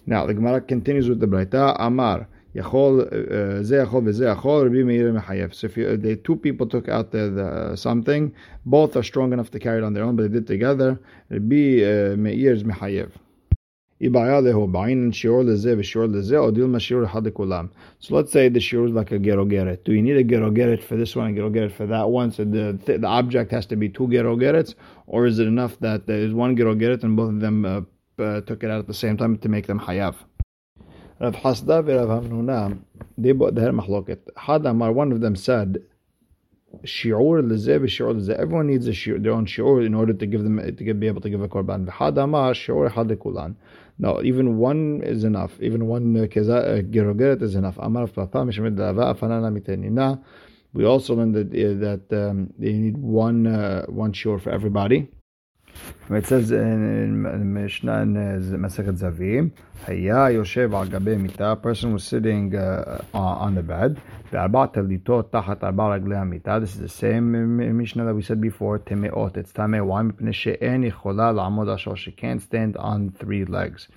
Now, 0.04 0.26
the 0.26 0.34
Gemara 0.34 0.60
continues 0.60 1.08
with 1.08 1.20
the 1.20 1.26
Braita, 1.26 1.76
Amar. 1.78 2.28
Uh, 2.54 2.60
uh, 2.60 3.62
so 3.62 5.66
if 5.66 5.76
you, 5.76 5.88
uh, 5.88 5.96
the 5.96 6.20
two 6.22 6.36
people 6.36 6.66
took 6.66 6.86
out 6.86 7.10
the, 7.10 7.30
the, 7.30 7.74
something, 7.76 8.34
both 8.66 8.94
are 8.96 9.02
strong 9.02 9.32
enough 9.32 9.50
to 9.52 9.58
carry 9.58 9.78
it 9.78 9.84
on 9.84 9.94
their 9.94 10.04
own, 10.04 10.16
but 10.16 10.24
they 10.24 10.28
did 10.28 10.46
together. 10.46 11.00
Uh, 11.30 11.38
Meir 11.38 12.52
is 12.52 12.62
mechayev. 12.62 13.12
So 14.02 14.08
let's 14.08 14.32
say 18.32 18.48
the 18.48 18.58
shiur 18.58 18.88
is 18.88 18.92
like 18.92 19.12
a 19.12 19.18
gerogeret. 19.20 19.84
Do 19.84 19.92
you 19.92 20.02
need 20.02 20.16
a 20.16 20.24
gerogeret 20.24 20.82
for 20.82 20.96
this 20.96 21.14
one, 21.14 21.30
a 21.30 21.32
gerogeret 21.40 21.70
for 21.70 21.86
that 21.86 22.10
one? 22.10 22.32
So 22.32 22.44
the 22.44 22.76
the 22.84 23.06
object 23.06 23.52
has 23.52 23.64
to 23.66 23.76
be 23.76 23.88
two 23.88 24.08
gerogerets, 24.08 24.74
or 25.06 25.26
is 25.26 25.38
it 25.38 25.46
enough 25.46 25.78
that 25.78 26.08
there 26.08 26.18
is 26.18 26.34
one 26.34 26.56
gerogeret 26.56 27.04
and 27.04 27.16
both 27.16 27.28
of 27.28 27.38
them 27.38 27.64
uh, 27.64 27.82
uh, 28.20 28.40
took 28.40 28.64
it 28.64 28.72
out 28.72 28.80
at 28.80 28.88
the 28.88 28.94
same 28.94 29.16
time 29.16 29.38
to 29.38 29.48
make 29.48 29.68
them 29.68 29.78
hayav? 29.78 30.16
Rav 31.20 31.36
Hasda 31.36 31.78
and 31.78 31.88
Rav 31.88 32.24
Hamnuna, 32.24 32.76
they 33.16 33.30
bought. 33.30 33.56
Had 34.36 34.66
Amar, 34.66 34.90
one 34.90 35.12
of 35.12 35.20
them 35.20 35.36
said, 35.36 35.80
shiur 36.84 37.40
lezeh 37.40 37.78
v'shiur 37.78 38.14
lezeh. 38.16 38.34
Everyone 38.34 38.66
needs 38.66 38.88
a 38.88 38.90
shiur, 38.90 39.22
their 39.22 39.30
own 39.30 39.46
shiur 39.46 39.86
in 39.86 39.94
order 39.94 40.12
to 40.12 40.26
give 40.26 40.42
them 40.42 40.58
to 40.58 40.94
be 40.94 41.06
able 41.06 41.20
to 41.20 41.30
give 41.30 41.40
a 41.40 41.48
korban. 41.48 41.88
Had 41.88 42.18
Amar 42.18 42.54
shiur 42.54 42.90
hadikulan. 42.90 43.54
No, 44.02 44.20
even 44.24 44.58
one 44.58 45.00
is 45.04 45.22
enough. 45.22 45.52
Even 45.60 45.86
one 45.86 46.16
uh, 46.16 46.26
gerogeret 46.26 47.40
is 47.40 47.54
enough. 47.54 47.78
Amar. 47.78 48.08
We 50.74 50.84
also 50.84 51.14
learned 51.14 51.34
that 51.36 51.48
uh, 51.54 51.74
that 51.86 52.28
um, 52.28 52.52
they 52.58 52.72
need 52.72 52.98
one 52.98 53.46
uh, 53.46 53.86
one 53.86 54.12
shiur 54.12 54.42
for 54.42 54.50
everybody. 54.50 55.08
Mishnah 56.08 56.52
in 58.02 58.12
Masechet 58.60 58.98
Zavim, 58.98 59.50
Haya 59.86 60.30
Yoshev 60.34 60.74
al 60.74 60.86
Gabe 60.86 61.18
Mita, 61.18 61.52
a 61.52 61.56
person 61.56 61.92
was 61.92 62.04
sitting 62.04 62.54
uh, 62.54 63.02
on 63.14 63.54
the 63.54 63.62
bed, 63.62 64.00
Ve'arba 64.30 64.72
Talitot 64.72 65.30
Tachat 65.30 65.62
Arba 65.62 65.82
Raglei 65.82 66.28
Mita. 66.28 66.58
This 66.60 66.74
is 66.74 66.80
the 66.80 66.88
same 66.88 67.76
Mishnah 67.76 68.04
that 68.04 68.14
we 68.14 68.22
said 68.22 68.40
before, 68.40 68.78
Temeot. 68.78 69.36
It's 69.36 69.52
Tameh. 69.52 69.84
Why? 69.84 70.02
Mipnei 70.02 70.34
she'en 70.34 70.82
yichola 70.82 71.32
la'amod 71.32 71.68
ashor. 71.68 71.96
She 71.96 72.10
can't 72.12 72.42
stand 72.42 72.76
on 72.76 73.10
three 73.10 73.44
legs. 73.44 73.88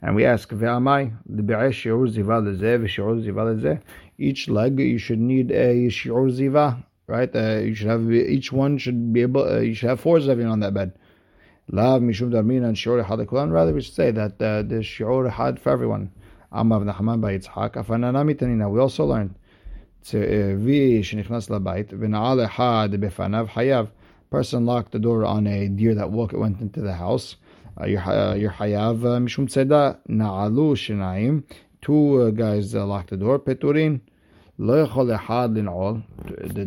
And 0.00 0.14
we 0.14 0.24
ask, 0.24 0.48
Ve'amai, 0.50 1.12
L'be'eh 1.28 1.72
shi'ur 1.72 2.08
ziva 2.08 2.40
lezeh, 2.40 2.78
ve'shi'ur 2.80 3.20
ziva 3.24 3.44
lezeh. 3.54 3.80
Each 4.16 4.48
leg, 4.48 4.78
you 4.78 4.98
should 4.98 5.18
need 5.18 5.50
a 5.50 5.88
shi'ur 5.88 6.30
ziva, 6.30 6.84
right? 7.06 7.34
Uh, 7.34 7.58
you 7.58 7.74
should 7.74 7.88
have, 7.88 8.10
each 8.10 8.52
one 8.52 8.78
should 8.78 9.12
be 9.12 9.22
able, 9.22 9.42
uh, 9.42 9.58
you 9.58 9.74
should 9.74 9.88
have 9.88 10.00
four 10.00 10.18
zevin 10.18 10.50
on 10.50 10.60
that 10.60 10.72
bed. 10.72 10.92
Lav 11.70 12.00
mishum 12.00 12.30
darmin 12.30 12.64
and 12.64 12.74
shiur 12.76 13.04
had 13.04 13.28
kulan. 13.28 13.50
Rather, 13.50 13.74
we 13.74 13.82
should 13.82 13.92
say 13.94 14.10
that 14.10 14.40
uh, 14.40 14.62
the 14.62 14.76
shiur 14.76 15.30
had 15.30 15.60
for 15.60 15.70
everyone. 15.70 16.10
Amav 16.50 16.82
Nachman 16.90 17.20
by 17.20 17.36
Yitzhak. 17.36 17.72
Afananami 17.72 18.34
tanina. 18.34 18.70
We 18.70 18.80
also 18.80 19.04
learned 19.04 19.34
vi 20.02 21.02
shenichnas 21.02 21.48
labayit 21.50 21.88
v'naal 21.88 22.48
echad 22.48 22.94
befanav 22.94 23.48
hayav. 23.50 23.90
Person 24.30 24.64
locked 24.64 24.92
the 24.92 24.98
door 24.98 25.26
on 25.26 25.46
a 25.46 25.68
deer 25.68 25.94
that 25.94 26.10
walked 26.10 26.32
went 26.32 26.60
into 26.62 26.80
the 26.80 26.94
house. 26.94 27.36
Uh, 27.78 27.84
your 27.84 28.00
uh, 28.00 28.34
your 28.34 28.52
hayav 28.52 29.04
uh, 29.04 29.18
mishum 29.18 29.46
tzeda 29.46 29.98
naalu 30.08 30.74
shinaim. 30.74 31.42
Two 31.82 32.22
uh, 32.22 32.30
guys 32.30 32.74
uh, 32.74 32.86
locked 32.86 33.10
the 33.10 33.16
door. 33.18 33.38
Peturin. 33.38 34.00
The 34.60 34.86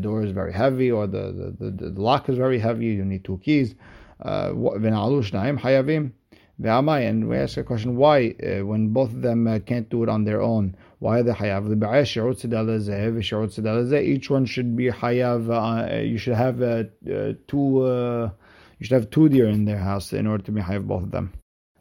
door 0.02 0.24
is 0.24 0.32
very 0.32 0.54
heavy, 0.54 0.92
or 0.92 1.08
the, 1.08 1.54
the, 1.60 1.70
the, 1.70 1.90
the 1.90 2.02
lock 2.02 2.30
is 2.30 2.38
very 2.38 2.58
heavy. 2.58 2.86
You 2.86 3.04
need 3.04 3.26
two 3.26 3.42
keys. 3.44 3.76
And 6.64 7.28
we 7.28 7.38
ask 7.38 7.58
a 7.58 7.64
question 7.64 7.96
why, 7.96 8.36
uh, 8.44 8.64
when 8.66 8.90
both 8.90 9.10
of 9.10 9.22
them 9.24 9.48
uh, 9.48 9.60
can't 9.60 9.90
do 9.90 10.04
it 10.04 10.10
on 10.10 10.26
their 10.26 10.42
own, 10.42 10.76
why 11.00 11.20
are 11.20 11.24
they 11.24 11.32
hayav? 11.32 11.66
Each 14.04 14.30
one 14.30 14.46
should 14.46 14.76
be 14.76 14.90
hayav. 14.90 15.50
Uh, 15.50 16.02
you 16.02 16.18
should 16.20 16.36
have 16.36 16.62
uh, 16.62 16.84
uh, 17.12 17.34
two. 17.48 17.82
Uh, 17.84 18.30
you 18.78 18.86
should 18.86 18.94
have 18.94 19.10
two 19.10 19.30
deer 19.30 19.48
in 19.48 19.66
their 19.66 19.78
house 19.78 20.14
in 20.14 20.28
order 20.28 20.44
to 20.44 20.52
be 20.52 20.62
hayav 20.62 20.88
both 20.88 21.04
of 21.04 21.12
them. 21.12 21.34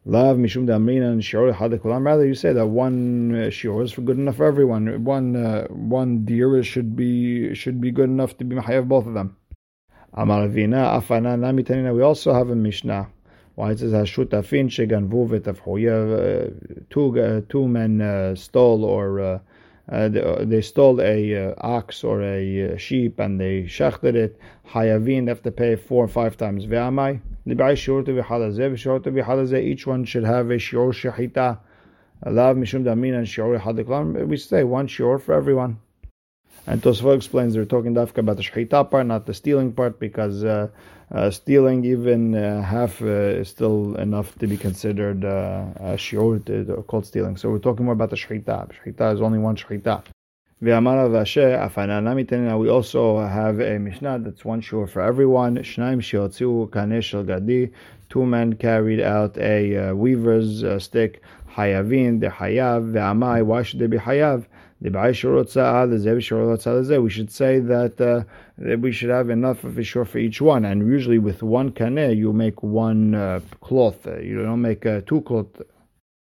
Love 0.06 0.38
mishum 0.38 0.66
damrina 0.66 1.12
and 1.12 1.20
shiur 1.20 1.52
hadekulam. 1.54 2.06
Rather, 2.06 2.26
you 2.26 2.34
say 2.34 2.54
that 2.54 2.66
one 2.66 3.32
shiur 3.50 3.84
is 3.84 3.94
good 3.94 4.16
enough 4.18 4.36
for 4.36 4.46
everyone. 4.46 5.04
One 5.04 5.34
one 5.68 6.24
deer 6.24 6.62
should 6.62 6.96
be 6.96 7.54
should 7.54 7.82
be 7.82 7.90
good 7.90 8.08
enough 8.08 8.38
to 8.38 8.44
be 8.44 8.56
hayav 8.56 8.88
both 8.88 9.06
of 9.06 9.12
them. 9.12 9.36
Amaravina 10.16 10.98
afana 11.00 11.38
namitanina. 11.38 11.94
We 11.94 12.02
also 12.02 12.32
have 12.32 12.50
a 12.50 12.56
Mishnah. 12.56 13.08
Why 13.54 13.72
it 13.72 13.78
says 13.78 13.92
hashutafin 13.92 14.68
sheganvu 14.68 15.28
v'tafhu. 15.28 15.80
You 15.80 15.88
have 15.88 16.10
uh, 16.10 16.50
two 16.90 17.20
uh, 17.20 17.40
two 17.48 17.68
men 17.68 18.00
uh, 18.00 18.34
stole 18.34 18.84
or 18.84 19.20
uh, 19.20 19.38
uh, 19.90 20.08
they, 20.08 20.44
they, 20.44 20.60
stole 20.60 21.00
a 21.00 21.50
uh, 21.50 21.54
ox 21.58 22.04
or 22.04 22.22
a 22.22 22.74
uh, 22.74 22.76
sheep 22.76 23.18
and 23.18 23.40
they 23.40 23.62
shechted 23.62 24.14
it. 24.14 24.38
Hayavin, 24.68 25.26
have 25.26 25.42
to 25.42 25.50
pay 25.50 25.74
four 25.74 26.04
or 26.04 26.08
five 26.08 26.36
times. 26.36 26.64
Ve'amai, 26.64 27.20
each 29.64 29.86
one 29.86 30.04
should 30.04 30.24
have 30.24 30.50
a 30.50 30.54
shiur 30.54 30.92
shechita. 30.92 31.58
Alav 32.24 32.56
mishum 32.56 32.84
damin 32.84 33.16
and 33.16 33.26
shiur 33.26 34.28
We 34.28 34.36
say 34.36 34.62
one 34.62 34.86
shiur 34.86 35.20
for 35.20 35.34
everyone. 35.34 35.78
And 36.70 36.80
Tosfot 36.80 37.16
explains 37.16 37.54
they're 37.54 37.64
talking 37.64 37.94
dafka 37.94 38.18
about 38.18 38.36
the 38.36 38.44
shechita 38.44 38.88
part, 38.88 39.04
not 39.04 39.26
the 39.26 39.34
stealing 39.34 39.72
part, 39.72 39.98
because 39.98 40.44
uh, 40.44 40.68
uh, 41.10 41.28
stealing 41.28 41.84
even 41.84 42.32
uh, 42.36 42.62
half 42.62 43.02
uh, 43.02 43.40
is 43.40 43.48
still 43.48 43.96
enough 43.96 44.38
to 44.38 44.46
be 44.46 44.56
considered 44.56 45.24
uh, 45.24 45.64
shiur 45.96 46.86
called 46.86 47.04
stealing. 47.04 47.36
So 47.36 47.50
we're 47.50 47.58
talking 47.58 47.86
more 47.86 47.94
about 47.94 48.10
the 48.10 48.16
shechita. 48.16 48.70
Shechita 48.70 49.14
is 49.14 49.20
only 49.20 49.40
one 49.40 49.56
shechita. 49.56 50.04
We 50.60 50.70
also 52.70 53.18
have 53.26 53.60
a 53.60 53.78
Mishnah 53.80 54.20
that's 54.20 54.44
one 54.44 54.62
shiur 54.62 54.88
for 54.88 55.02
everyone. 55.02 55.56
Two 58.10 58.26
men 58.26 58.52
carried 58.52 59.00
out 59.00 59.38
a 59.38 59.76
uh, 59.76 59.94
weaver's 59.96 60.84
stick. 60.84 61.20
Hayavin, 61.56 62.20
the 62.20 62.28
hayav, 62.28 62.92
ve'amai. 62.92 63.42
Why 63.44 63.64
should 63.64 63.80
they 63.80 63.88
be 63.88 63.98
hayav? 63.98 64.46
We 64.82 64.88
should 64.90 65.50
say 67.30 67.60
that, 67.60 68.00
uh, 68.00 68.24
that 68.56 68.80
we 68.80 68.92
should 68.92 69.10
have 69.10 69.28
enough 69.28 69.64
of 69.64 69.76
a 69.78 69.82
shore 69.82 70.06
for 70.06 70.16
each 70.16 70.40
one. 70.40 70.64
And 70.64 70.86
usually 70.86 71.18
with 71.18 71.42
one 71.42 71.70
kaneh, 71.72 72.16
you 72.16 72.32
make 72.32 72.62
one 72.62 73.14
uh, 73.14 73.40
cloth. 73.60 74.06
You 74.06 74.42
don't 74.42 74.62
make 74.62 74.86
uh, 74.86 75.02
two 75.04 75.20
cloth 75.20 75.60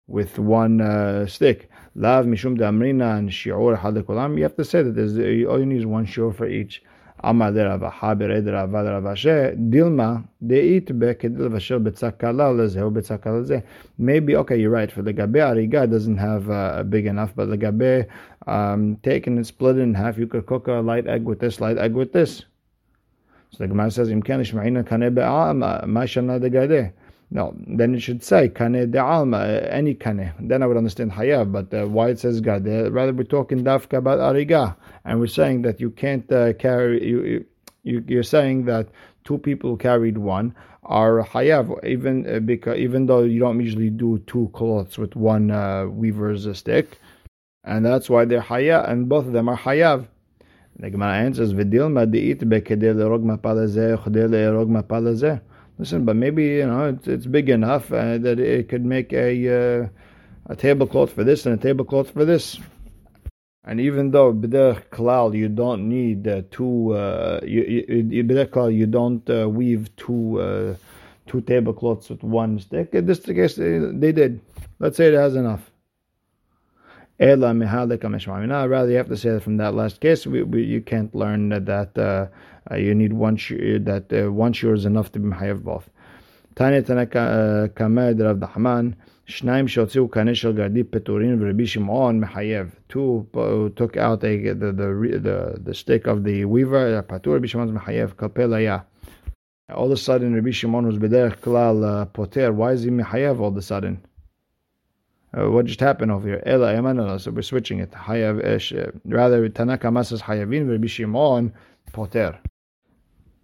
with 0.09 0.41
one 0.41 0.81
uh, 0.81 1.27
stick. 1.27 1.71
Lav 1.95 2.27
mishum 2.27 2.59
damrina 2.59 3.19
and 3.19 3.31
shi'or 3.31 3.79
hadakolam. 3.79 4.37
You 4.37 4.43
have 4.43 4.57
to 4.57 4.65
say 4.65 4.83
that 4.83 4.97
there's, 4.97 5.17
all 5.47 5.61
you 5.61 5.67
need 5.67 5.79
is 5.79 5.87
one 5.87 6.07
shore 6.07 6.33
for 6.33 6.49
each. 6.49 6.83
Amar 7.23 7.53
de 7.53 7.65
Rava 7.65 7.91
Habere 7.91 8.43
de 8.43 8.51
Rava 8.51 8.83
de 8.83 8.91
Ravashe 8.91 9.71
Dilma 9.71 10.25
Deit 10.45 10.87
Bekedil 10.87 11.49
Vasher 11.51 11.79
Betzakala 11.79 12.55
Lezeh 12.55 12.83
or 12.83 12.91
Betzakala 12.91 13.45
Lezeh. 13.45 13.63
Maybe 13.99 14.37
okay, 14.37 14.57
you're 14.59 14.71
right. 14.71 14.91
For 14.91 15.03
the 15.03 15.13
Gabe 15.13 15.35
Ariga 15.35 15.91
doesn't 15.91 16.17
have 16.17 16.51
uh, 16.51 16.83
big 16.83 17.07
enough, 17.07 17.33
but 17.37 17.51
the 17.51 17.57
Gabe 17.57 18.09
um, 18.47 18.97
taken 19.03 19.37
and 19.37 19.47
split 19.47 19.79
in 19.79 19.95
half, 19.95 20.19
you 20.19 20.27
could 20.27 20.47
cook 20.47 20.67
a 20.69 20.81
light 20.81 21.07
egg 21.07 21.25
with 21.25 21.41
this, 21.41 21.61
light 21.61 21.79
egg 21.79 21.95
with 21.95 22.13
this. 22.13 22.45
So 23.51 23.59
the 23.59 23.69
Gemara 23.69 23.91
says, 23.91 24.09
"Imkan 24.09 24.41
ma'ina 24.41 24.87
Kane 24.89 25.13
Be'am 25.13 25.61
Mashana 25.61 26.41
Degade." 26.41 26.93
No, 27.33 27.55
then 27.57 27.95
it 27.95 28.01
should 28.01 28.25
say 28.25 28.49
kane 28.49 28.91
de 28.91 28.99
alma, 28.99 29.45
any 29.71 29.95
kane. 29.95 30.33
Then 30.41 30.65
I 30.65 30.67
would 30.67 30.77
understand 30.77 31.13
hayav, 31.13 31.53
but 31.53 31.73
uh, 31.73 31.87
why 31.87 32.09
it 32.09 32.19
says 32.19 32.41
gade? 32.41 32.93
Rather, 32.93 33.13
we're 33.13 33.23
talking 33.23 33.63
dafka 33.63 33.99
about 33.99 34.19
ariga, 34.19 34.75
and 35.05 35.21
we're 35.21 35.29
saying 35.29 35.63
that 35.63 35.81
you 35.81 35.91
can't 35.91 36.31
uh, 36.33 36.55
carry. 36.55 37.07
You, 37.07 37.45
you 37.85 38.05
you're 38.09 38.25
saying 38.25 38.65
that 38.65 38.89
two 39.25 39.39
people 39.39 39.77
carried 39.77 40.19
one 40.19 40.57
are 40.83 41.23
hayav, 41.23 41.85
even 41.85 42.27
uh, 42.27 42.41
because 42.41 42.77
even 42.79 43.07
though 43.07 43.23
you 43.23 43.39
don't 43.39 43.61
usually 43.61 43.91
do 43.91 44.19
two 44.27 44.51
cloths 44.53 44.99
with 44.99 45.15
one 45.15 45.53
uh, 45.53 45.87
weaver's 45.87 46.49
stick, 46.59 46.99
and 47.63 47.87
that's 47.87 48.11
why 48.11 48.25
they're 48.25 48.41
hayav, 48.41 48.91
and 48.91 49.09
both 49.09 49.27
of 49.27 49.33
them 49.33 49.49
are 49.49 49.57
hayav. 49.57 50.09
The 50.81 50.91
Gemara 50.91 51.19
answers, 51.19 51.55
"V'dilma 51.55 52.11
de'it 52.11 52.41
bekedei 52.41 52.93
lerog 52.93 53.23
mapalazeh, 53.23 54.03
chodei 54.03 54.27
lerog 54.29 54.69
mapalazeh." 54.69 55.41
Listen, 55.81 56.05
but 56.05 56.15
maybe 56.15 56.45
you 56.45 56.67
know 56.67 56.91
it's, 56.91 57.09
it's 57.09 57.27
big 57.27 57.49
enough 57.49 57.91
uh, 57.93 58.19
that 58.19 58.39
it 58.39 58.69
could 58.69 58.85
make 58.85 59.13
a 59.13 59.83
uh, 59.83 59.89
a 60.47 60.57
tablecloth 60.57 61.13
for 61.13 61.25
this 61.25 61.47
and 61.47 61.55
a 61.55 61.63
tablecloth 61.63 62.11
for 62.11 62.25
this. 62.25 62.59
And 63.65 63.81
even 63.81 64.11
though 64.11 64.33
b'derech 64.33 64.89
klal 64.91 65.37
you 65.37 65.49
don't 65.49 65.89
need 65.89 66.29
uh, 66.29 66.43
two, 66.51 66.95
uh, 66.95 67.41
you, 67.43 67.63
you, 68.11 68.25
klal 68.25 68.75
you 68.75 68.87
don't 68.87 69.29
uh, 69.31 69.49
weave 69.49 69.95
two 69.97 70.41
uh, 70.41 70.75
two 71.27 71.41
tablecloths 71.41 72.11
with 72.11 72.23
one 72.23 72.59
stick. 72.59 72.95
In 72.95 73.07
this 73.07 73.21
case, 73.21 73.57
they 73.57 74.13
did. 74.13 74.41
Let's 74.79 74.97
say 74.97 75.07
it 75.09 75.15
has 75.15 75.35
enough. 75.37 75.71
Rather, 77.21 77.53
you 78.91 78.97
have 78.97 79.09
to 79.09 79.17
say 79.17 79.31
that 79.31 79.43
from 79.43 79.59
that 79.59 79.75
last 79.75 80.01
case, 80.01 80.27
we, 80.27 80.43
we, 80.43 80.63
you 80.63 80.81
can't 80.81 81.15
learn 81.15 81.51
that, 81.51 81.67
that 81.67 81.99
uh, 81.99 82.29
you 82.77 82.95
need 82.95 83.13
one 83.13 83.37
shiur, 83.37 83.85
that 83.85 84.13
uh, 84.13 84.31
one 84.33 84.53
shiur 84.53 84.75
is 84.75 84.85
enough 84.85 85.13
to 85.13 85.19
be 85.19 85.29
mahayev 85.29 85.63
both. 85.63 85.89
Tanya 86.57 86.83
Tanaka 86.83 87.71
Kamed 87.75 88.21
Rav 88.21 88.37
Nachman, 88.37 88.95
Shnaim 89.29 89.67
Shotziu 89.67 90.09
Kanishal 90.09 90.57
Gadi 90.57 90.83
Peturin 90.83 91.39
V'Rabbi 91.39 91.67
Shimon 91.67 92.21
Mehayev. 92.21 92.73
Two 92.89 93.27
uh, 93.35 93.69
took 93.77 93.97
out 93.97 94.21
the, 94.21 94.49
the, 94.49 94.73
the, 94.73 95.61
the 95.63 95.75
stick 95.75 96.07
of 96.07 96.25
the 96.25 96.45
weaver, 96.45 97.03
Patur 97.03 97.35
Rabbi 97.35 97.47
Shimon's 97.47 97.71
Mehayev, 97.71 98.15
Kalpelaya. 98.15 98.85
All 99.73 99.87
of 99.87 99.93
a 99.93 99.97
sudden, 99.97 100.35
Rabbi 100.35 100.49
was 100.49 100.99
bederech 100.99 101.39
klal 101.41 101.85
uh, 101.85 102.05
poter. 102.07 102.53
Why 102.53 102.73
is 102.73 102.83
he 102.83 102.91
mehayev 102.91 103.39
all 103.39 103.49
of 103.49 103.57
a 103.57 103.63
sudden? 103.63 104.05
Uh, 105.33 105.49
what 105.49 105.67
just 105.67 105.79
happened 105.79 106.11
over 106.11 106.27
here? 106.27 106.43
Ela 106.45 106.75
emanala. 106.75 107.21
So 107.21 107.31
we're 107.31 107.43
switching 107.43 107.79
it. 107.79 107.93
Hayav. 107.93 108.41
Uh, 108.43 108.91
rather, 109.05 109.49
Tanaka 109.49 109.87
Masas 109.87 110.23
Hayavin 110.23 110.69
Rabbi 110.69 110.89
Shimon 110.89 111.53
poter. 111.93 112.39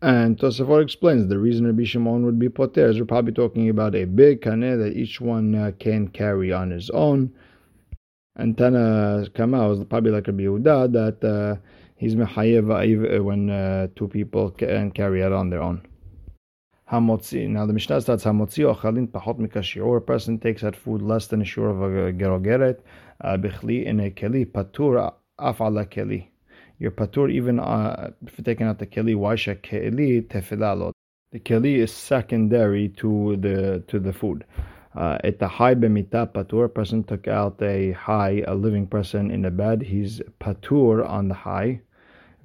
And 0.03 0.37
Tosafot 0.37 0.83
explains 0.83 1.27
the 1.27 1.39
reason 1.39 1.67
Rabbi 1.67 1.85
Shimon 1.85 2.27
would 2.27 2.39
be 2.39 2.51
poter 2.51 2.87
is 2.87 2.99
we're 2.99 3.07
probably 3.07 3.33
talking 3.33 3.71
about 3.71 3.95
a 3.95 4.05
big 4.05 4.43
kaneh 4.43 4.79
that 4.79 4.95
each 4.95 5.21
one 5.23 5.55
uh, 5.55 5.73
can 5.79 6.09
carry 6.09 6.53
on 6.53 6.71
his 6.71 6.91
own. 6.91 7.33
And 8.37 8.59
Tana 8.59 9.27
Kama 9.35 9.69
was 9.69 9.83
probably 9.85 10.11
like 10.11 10.27
Rabbi 10.27 10.43
Yehuda 10.43 10.93
that 10.93 11.25
uh, 11.27 11.57
he's 11.97 12.15
mechayev 12.15 13.19
uh, 13.19 13.25
when 13.25 13.49
uh, 13.49 13.89
two 13.97 14.09
people 14.09 14.51
can 14.51 14.91
carry 14.91 15.23
it 15.23 15.33
on 15.33 15.49
their 15.49 15.63
own. 15.63 15.81
Hamotzi. 16.93 17.49
Now 17.49 17.65
the 17.65 17.73
Mishnah 17.73 18.03
starts 18.03 18.25
Hamotzi 18.25 18.73
ochalin 18.73 19.09
pachot 19.09 19.41
mikashiur. 19.41 19.97
A 19.97 20.01
person 20.03 20.39
takes 20.39 20.61
that 20.61 20.77
food 20.77 21.01
less 21.01 21.27
than 21.27 21.41
a 21.41 21.45
shur 21.45 21.69
of 21.71 21.83
a 21.83 22.13
gerogeret. 22.13 22.81
Uh, 23.23 23.39
bichli 23.39 23.87
in 23.87 24.01
a 24.01 24.11
keli 24.11 24.45
patur 24.45 25.13
af 25.39 25.61
ala 25.61 25.87
keli. 25.87 26.29
You're 26.79 26.91
patur 26.91 27.31
even 27.31 27.59
uh, 27.59 28.11
for 28.29 28.43
taking 28.43 28.67
out 28.67 28.79
the 28.79 28.87
keli. 28.87 29.39
Should 29.39 29.63
keli 29.63 30.27
tefilalo? 30.27 30.93
The 31.33 31.41
keli 31.41 31.77
is 31.77 31.93
secondary 31.93 32.89
to 33.01 33.37
the 33.37 33.83
to 33.89 33.99
the 33.99 34.13
food. 34.13 34.45
Uh, 34.95 35.19
at 35.25 35.39
the 35.39 35.49
high 35.49 35.75
bemita 35.75 36.33
patur, 36.33 36.65
a 36.65 36.69
person 36.69 37.05
took 37.05 37.29
out 37.29 37.61
a 37.63 37.93
high, 37.93 38.43
a 38.47 38.55
living 38.55 38.87
person 38.87 39.31
in 39.31 39.43
the 39.43 39.51
bed. 39.51 39.83
He's 39.83 40.21
patur 40.41 41.07
on 41.07 41.29
the 41.29 41.35
high. 41.35 41.81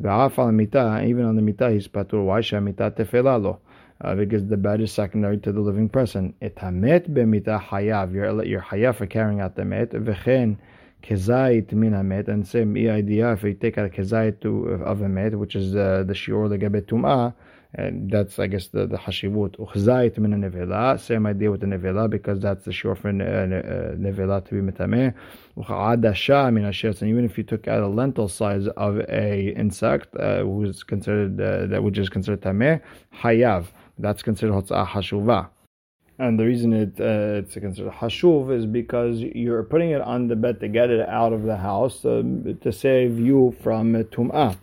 Al 0.03 0.51
mita, 0.51 1.03
even 1.05 1.25
on 1.25 1.35
the 1.35 1.41
mita, 1.41 1.69
he's 1.69 1.87
patur. 1.87 2.43
Should 2.43 2.61
mita 2.61 2.91
tefilalo? 2.91 3.59
uh, 4.03 4.15
because 4.15 4.45
the 4.47 4.57
bed 4.57 4.81
is 4.81 4.91
secondary 4.91 5.37
to 5.37 5.51
the 5.51 5.59
living 5.59 5.89
person. 5.89 6.33
Etamet 6.41 7.09
b'mita 7.09 7.61
hayav. 7.61 8.13
You're, 8.13 8.43
you're 8.43 8.61
hayav 8.61 8.95
for 8.95 9.05
carrying 9.05 9.41
out 9.41 9.55
the 9.55 9.65
met. 9.65 9.91
V'chen 9.91 10.57
kezait 11.01 11.71
min 11.73 11.93
hamet. 11.93 12.27
And 12.27 12.47
same 12.47 12.75
idea 12.77 13.33
if 13.33 13.43
you 13.43 13.53
take 13.53 13.77
a 13.77 13.89
kezait 13.89 14.45
of 14.45 15.01
a 15.01 15.09
met, 15.09 15.35
which 15.37 15.55
is 15.55 15.75
uh, 15.75 16.03
the 16.05 16.13
shiur 16.13 16.47
legabe 16.49 16.81
tum'ah, 16.81 17.33
and 17.73 18.11
that's 18.11 18.37
I 18.39 18.47
guess 18.47 18.67
the 18.67 18.85
the 18.85 18.97
hashivut. 18.97 19.57
Uchzait 19.57 20.17
min 20.17 20.31
nevela. 20.31 20.99
Same 20.99 21.25
idea 21.25 21.51
with 21.51 21.61
the 21.61 21.67
nevela 21.67 22.09
because 22.09 22.39
that's 22.41 22.65
the 22.65 22.71
shiur 22.71 22.97
for 22.97 23.09
uh, 23.09 23.11
nevela 23.11 24.43
to 24.45 24.61
be 24.61 24.71
mitameh. 24.71 25.13
Uchadasha 25.57 26.53
min 26.53 26.65
And 26.65 27.09
even 27.09 27.25
if 27.25 27.37
you 27.37 27.43
took 27.43 27.67
out 27.67 27.83
a 27.83 27.87
lentil 27.87 28.27
size 28.27 28.67
of 28.67 28.99
a 29.09 29.53
insect, 29.55 30.15
uh, 30.15 30.43
who's 30.43 30.83
considered 30.83 31.39
uh, 31.39 31.67
that 31.67 31.83
which 31.83 31.97
is 31.97 32.09
considered 32.09 32.41
tameh, 32.41 32.81
hayav. 33.15 33.67
That's 33.97 34.21
considered 34.23 34.53
hotzah 34.53 34.87
hashuva. 34.87 35.49
And 36.21 36.37
the 36.39 36.45
reason 36.45 36.71
it, 36.71 36.99
uh, 36.99 37.41
it's 37.41 37.55
considered 37.55 37.93
hashuv 37.93 38.55
is 38.55 38.67
because 38.67 39.21
you're 39.21 39.63
putting 39.63 39.89
it 39.89 40.01
on 40.01 40.27
the 40.27 40.35
bed 40.35 40.59
to 40.59 40.67
get 40.67 40.91
it 40.91 41.09
out 41.09 41.33
of 41.33 41.41
the 41.41 41.57
house 41.57 42.05
um, 42.05 42.59
to 42.61 42.71
save 42.71 43.19
you 43.19 43.55
from 43.63 43.95
tum'ah. 44.15 44.55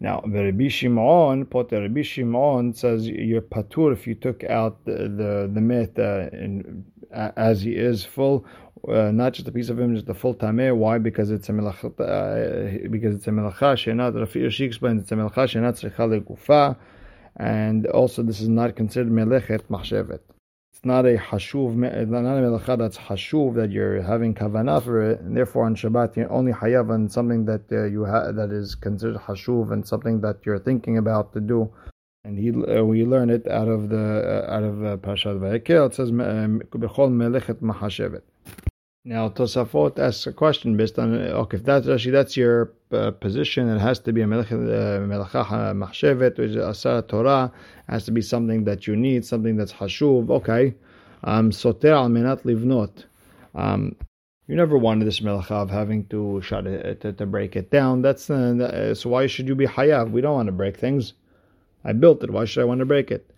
Now, 0.00 0.20
the 0.26 0.46
Rabbi 0.46 0.66
Shimon, 0.66 1.46
Poter 1.46 1.82
Rabbi 1.82 2.02
Shimon 2.02 2.72
says 2.72 3.06
you're 3.06 3.40
patur 3.40 3.92
if 3.92 4.08
you 4.08 4.16
took 4.16 4.42
out 4.42 4.84
the 4.84 4.96
the, 5.20 5.30
the 5.54 5.62
uh, 6.02 7.16
uh, 7.16 7.32
as 7.36 7.62
he 7.62 7.76
is 7.76 8.04
full, 8.04 8.44
uh, 8.88 9.12
not 9.12 9.34
just 9.34 9.46
a 9.46 9.52
piece 9.52 9.68
of 9.68 9.78
him, 9.78 9.94
just 9.94 10.06
the 10.06 10.14
full 10.14 10.34
tameh. 10.34 10.76
Why? 10.76 10.98
Because 10.98 11.30
it's 11.30 11.48
a 11.48 11.52
melacha. 11.52 11.86
Uh, 11.86 12.88
because 12.88 13.14
it's 13.14 13.28
a 13.28 13.30
melacha. 13.30 13.76
Shenat 13.82 14.14
Rafi 14.14 14.50
she 14.50 14.64
explains 14.64 15.02
it's 15.02 15.12
a 15.12 15.14
melacha 15.14 15.46
shenat 15.52 15.76
legufa 15.96 16.76
and 17.36 17.86
also 17.86 18.24
this 18.24 18.40
is 18.40 18.48
not 18.48 18.74
considered 18.74 19.12
melechet 19.12 19.62
machshevet. 19.70 20.18
It's 20.72 20.84
not 20.84 21.06
a 21.06 21.16
hashuv, 21.16 21.74
not 21.74 22.38
a 22.38 22.40
melacha 22.40 22.78
that's 22.78 22.98
hashuv 22.98 23.54
that 23.56 23.72
you're 23.72 24.00
having 24.02 24.34
kavanah 24.34 24.82
for 24.82 25.02
it, 25.10 25.20
and 25.20 25.36
therefore 25.36 25.64
on 25.64 25.74
Shabbat 25.74 26.16
you're 26.16 26.30
only 26.30 26.52
hayav 26.52 26.90
on 26.90 27.08
something 27.08 27.44
that 27.46 27.62
uh, 27.72 27.84
you 27.84 28.04
ha- 28.04 28.30
that 28.32 28.52
is 28.52 28.74
considered 28.74 29.16
hashuv 29.16 29.72
and 29.72 29.86
something 29.86 30.20
that 30.20 30.36
you're 30.44 30.58
thinking 30.58 30.96
about 30.98 31.32
to 31.32 31.40
do. 31.40 31.70
And 32.24 32.38
he, 32.38 32.50
uh, 32.50 32.84
we 32.84 33.04
learn 33.04 33.30
it 33.30 33.46
out 33.48 33.68
of 33.68 33.88
the 33.88 34.46
uh, 34.48 34.54
out 34.54 34.62
of 34.62 34.84
uh, 34.84 34.96
Parashat 34.98 35.40
Vayakhel. 35.40 35.86
It 35.86 35.94
says 35.94 36.10
bechol 36.12 37.10
melechet 37.10 37.60
mahashevet. 37.62 38.22
Now 39.04 39.28
Tosafot 39.28 39.98
asks 39.98 40.26
a 40.26 40.32
question 40.32 40.76
based 40.76 40.98
on 40.98 41.14
okay, 41.14 41.56
if 41.56 41.64
that's 41.64 41.88
actually 41.88 42.10
that's 42.10 42.36
your 42.36 42.72
uh, 42.92 43.12
position, 43.12 43.68
it 43.68 43.78
has 43.78 44.00
to 44.00 44.12
be 44.12 44.22
a 44.22 44.26
melacha 44.26 45.72
machshevet, 45.74 46.36
which 46.36 46.50
is 46.50 46.56
asar 46.56 47.02
Torah, 47.02 47.52
has 47.88 48.04
to 48.06 48.10
be 48.10 48.20
something 48.20 48.64
that 48.64 48.86
you 48.86 48.96
need, 48.96 49.24
something 49.24 49.56
that's 49.56 49.72
hashuv. 49.72 50.30
Okay, 50.30 50.74
um, 51.24 51.52
soter 51.52 51.92
al 51.92 52.08
menat 52.08 52.42
livnot. 52.42 53.04
Um, 53.54 53.94
you 54.48 54.56
never 54.56 54.76
wanted 54.76 55.04
this 55.04 55.20
melacha 55.20 55.52
of 55.52 55.70
having 55.70 56.04
to 56.06 56.40
shut 56.42 56.66
it 56.66 57.00
to, 57.02 57.12
to 57.12 57.24
break 57.24 57.54
it 57.54 57.70
down. 57.70 58.02
That's 58.02 58.28
uh, 58.28 58.94
so 58.94 59.10
why 59.10 59.26
should 59.26 59.46
you 59.46 59.54
be 59.54 59.66
hayav? 59.66 60.10
We 60.10 60.20
don't 60.20 60.34
want 60.34 60.46
to 60.46 60.52
break 60.52 60.76
things. 60.76 61.14
I 61.84 61.92
built 61.92 62.24
it. 62.24 62.30
Why 62.30 62.44
should 62.46 62.62
I 62.62 62.64
want 62.64 62.80
to 62.80 62.86
break 62.86 63.10
it? 63.10 63.30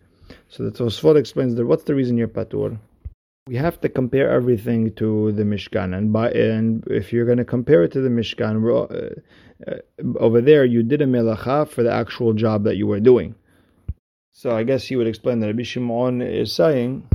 So 0.48 0.64
the 0.64 0.70
Tosfot 0.70 1.16
explains 1.16 1.54
that 1.56 1.66
what's 1.66 1.84
the 1.84 1.94
reason 1.94 2.16
you're 2.16 2.28
patur? 2.28 2.78
We 3.50 3.56
have 3.56 3.80
to 3.80 3.88
compare 3.88 4.30
everything 4.30 4.94
to 4.94 5.32
the 5.32 5.42
Mishkan, 5.42 5.92
and 5.98 6.12
by 6.12 6.30
and 6.30 6.86
if 6.86 7.12
you're 7.12 7.26
going 7.26 7.42
to 7.44 7.44
compare 7.44 7.82
it 7.82 7.90
to 7.90 8.00
the 8.00 8.08
Mishkan, 8.08 8.54
uh, 8.62 8.86
uh, 9.68 10.18
over 10.20 10.40
there 10.40 10.64
you 10.64 10.84
did 10.84 11.02
a 11.02 11.04
melacha 11.04 11.66
for 11.68 11.82
the 11.82 11.92
actual 11.92 12.32
job 12.32 12.62
that 12.62 12.76
you 12.76 12.86
were 12.86 13.00
doing. 13.00 13.34
So 14.30 14.56
I 14.56 14.62
guess 14.62 14.86
he 14.86 14.94
would 14.94 15.08
explain 15.08 15.40
that 15.40 15.48
Rabbi 15.48 15.64
Shimon 15.64 16.22
is 16.22 16.52
saying 16.52 17.08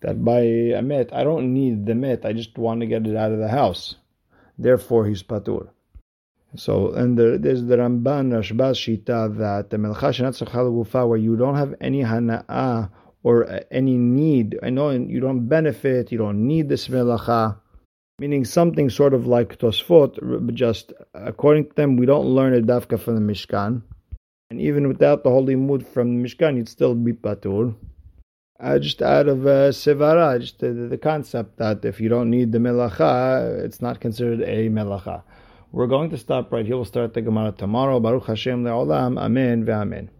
that 0.00 0.24
by 0.24 0.40
a 0.80 0.82
met, 0.82 1.14
I 1.14 1.22
don't 1.22 1.54
need 1.54 1.86
the 1.86 1.94
met, 1.94 2.26
I 2.26 2.32
just 2.32 2.58
want 2.58 2.80
to 2.80 2.86
get 2.86 3.06
it 3.06 3.14
out 3.14 3.30
of 3.30 3.38
the 3.38 3.48
house. 3.48 3.94
Therefore, 4.58 5.06
he's 5.06 5.22
patur. 5.22 5.68
So, 6.56 6.90
and 6.94 7.16
the, 7.16 7.38
there's 7.38 7.62
the 7.62 7.76
Ramban 7.76 8.34
Rashbaz 8.34 8.76
Shita 8.82 9.38
that 9.38 9.70
the 9.70 9.76
Melcha 9.76 10.10
Shenat 10.10 11.08
where 11.08 11.18
you 11.18 11.36
don't 11.36 11.54
have 11.54 11.76
any 11.80 12.02
Hana'ah 12.02 12.90
or 13.26 13.60
any 13.72 13.96
need. 13.96 14.56
I 14.62 14.70
know 14.70 14.90
you 14.90 15.18
don't 15.18 15.48
benefit, 15.48 16.12
you 16.12 16.18
don't 16.18 16.46
need 16.46 16.68
this 16.68 16.86
melacha, 16.86 17.56
meaning 18.20 18.44
something 18.44 18.88
sort 18.88 19.14
of 19.14 19.26
like 19.26 19.58
Tosfot, 19.58 20.54
just 20.54 20.92
according 21.12 21.64
to 21.70 21.74
them, 21.74 21.96
we 21.96 22.06
don't 22.06 22.26
learn 22.26 22.54
it 22.54 22.66
dafka 22.66 23.00
from 23.00 23.16
the 23.16 23.32
Mishkan. 23.32 23.82
And 24.48 24.60
even 24.60 24.86
without 24.86 25.24
the 25.24 25.30
holy 25.30 25.56
mood 25.56 25.84
from 25.84 26.22
the 26.22 26.28
Mishkan, 26.28 26.56
you'd 26.56 26.68
still 26.68 26.94
be 26.94 27.14
patur. 27.14 27.74
Uh, 28.60 28.78
just 28.78 29.02
out 29.02 29.26
of 29.26 29.44
uh, 29.44 29.70
sevara, 29.70 30.40
just 30.40 30.60
the, 30.60 30.72
the, 30.72 30.96
concept 30.96 31.58
that 31.58 31.84
if 31.84 32.00
you 32.00 32.08
don't 32.08 32.30
need 32.30 32.52
the 32.52 32.58
melacha, 32.58 33.58
it's 33.64 33.82
not 33.82 34.00
considered 34.00 34.40
a 34.42 34.68
melacha. 34.70 35.24
We're 35.72 35.88
going 35.88 36.10
to 36.10 36.16
stop 36.16 36.52
right 36.52 36.64
here. 36.64 36.76
We'll 36.76 36.84
start 36.84 37.12
the 37.12 37.22
Gemara 37.22 37.50
tomorrow. 37.50 37.98
Baruch 37.98 38.26
Hashem 38.26 38.62
le'olam. 38.62 39.18
Amen 39.18 39.66
ve'amen. 39.66 40.10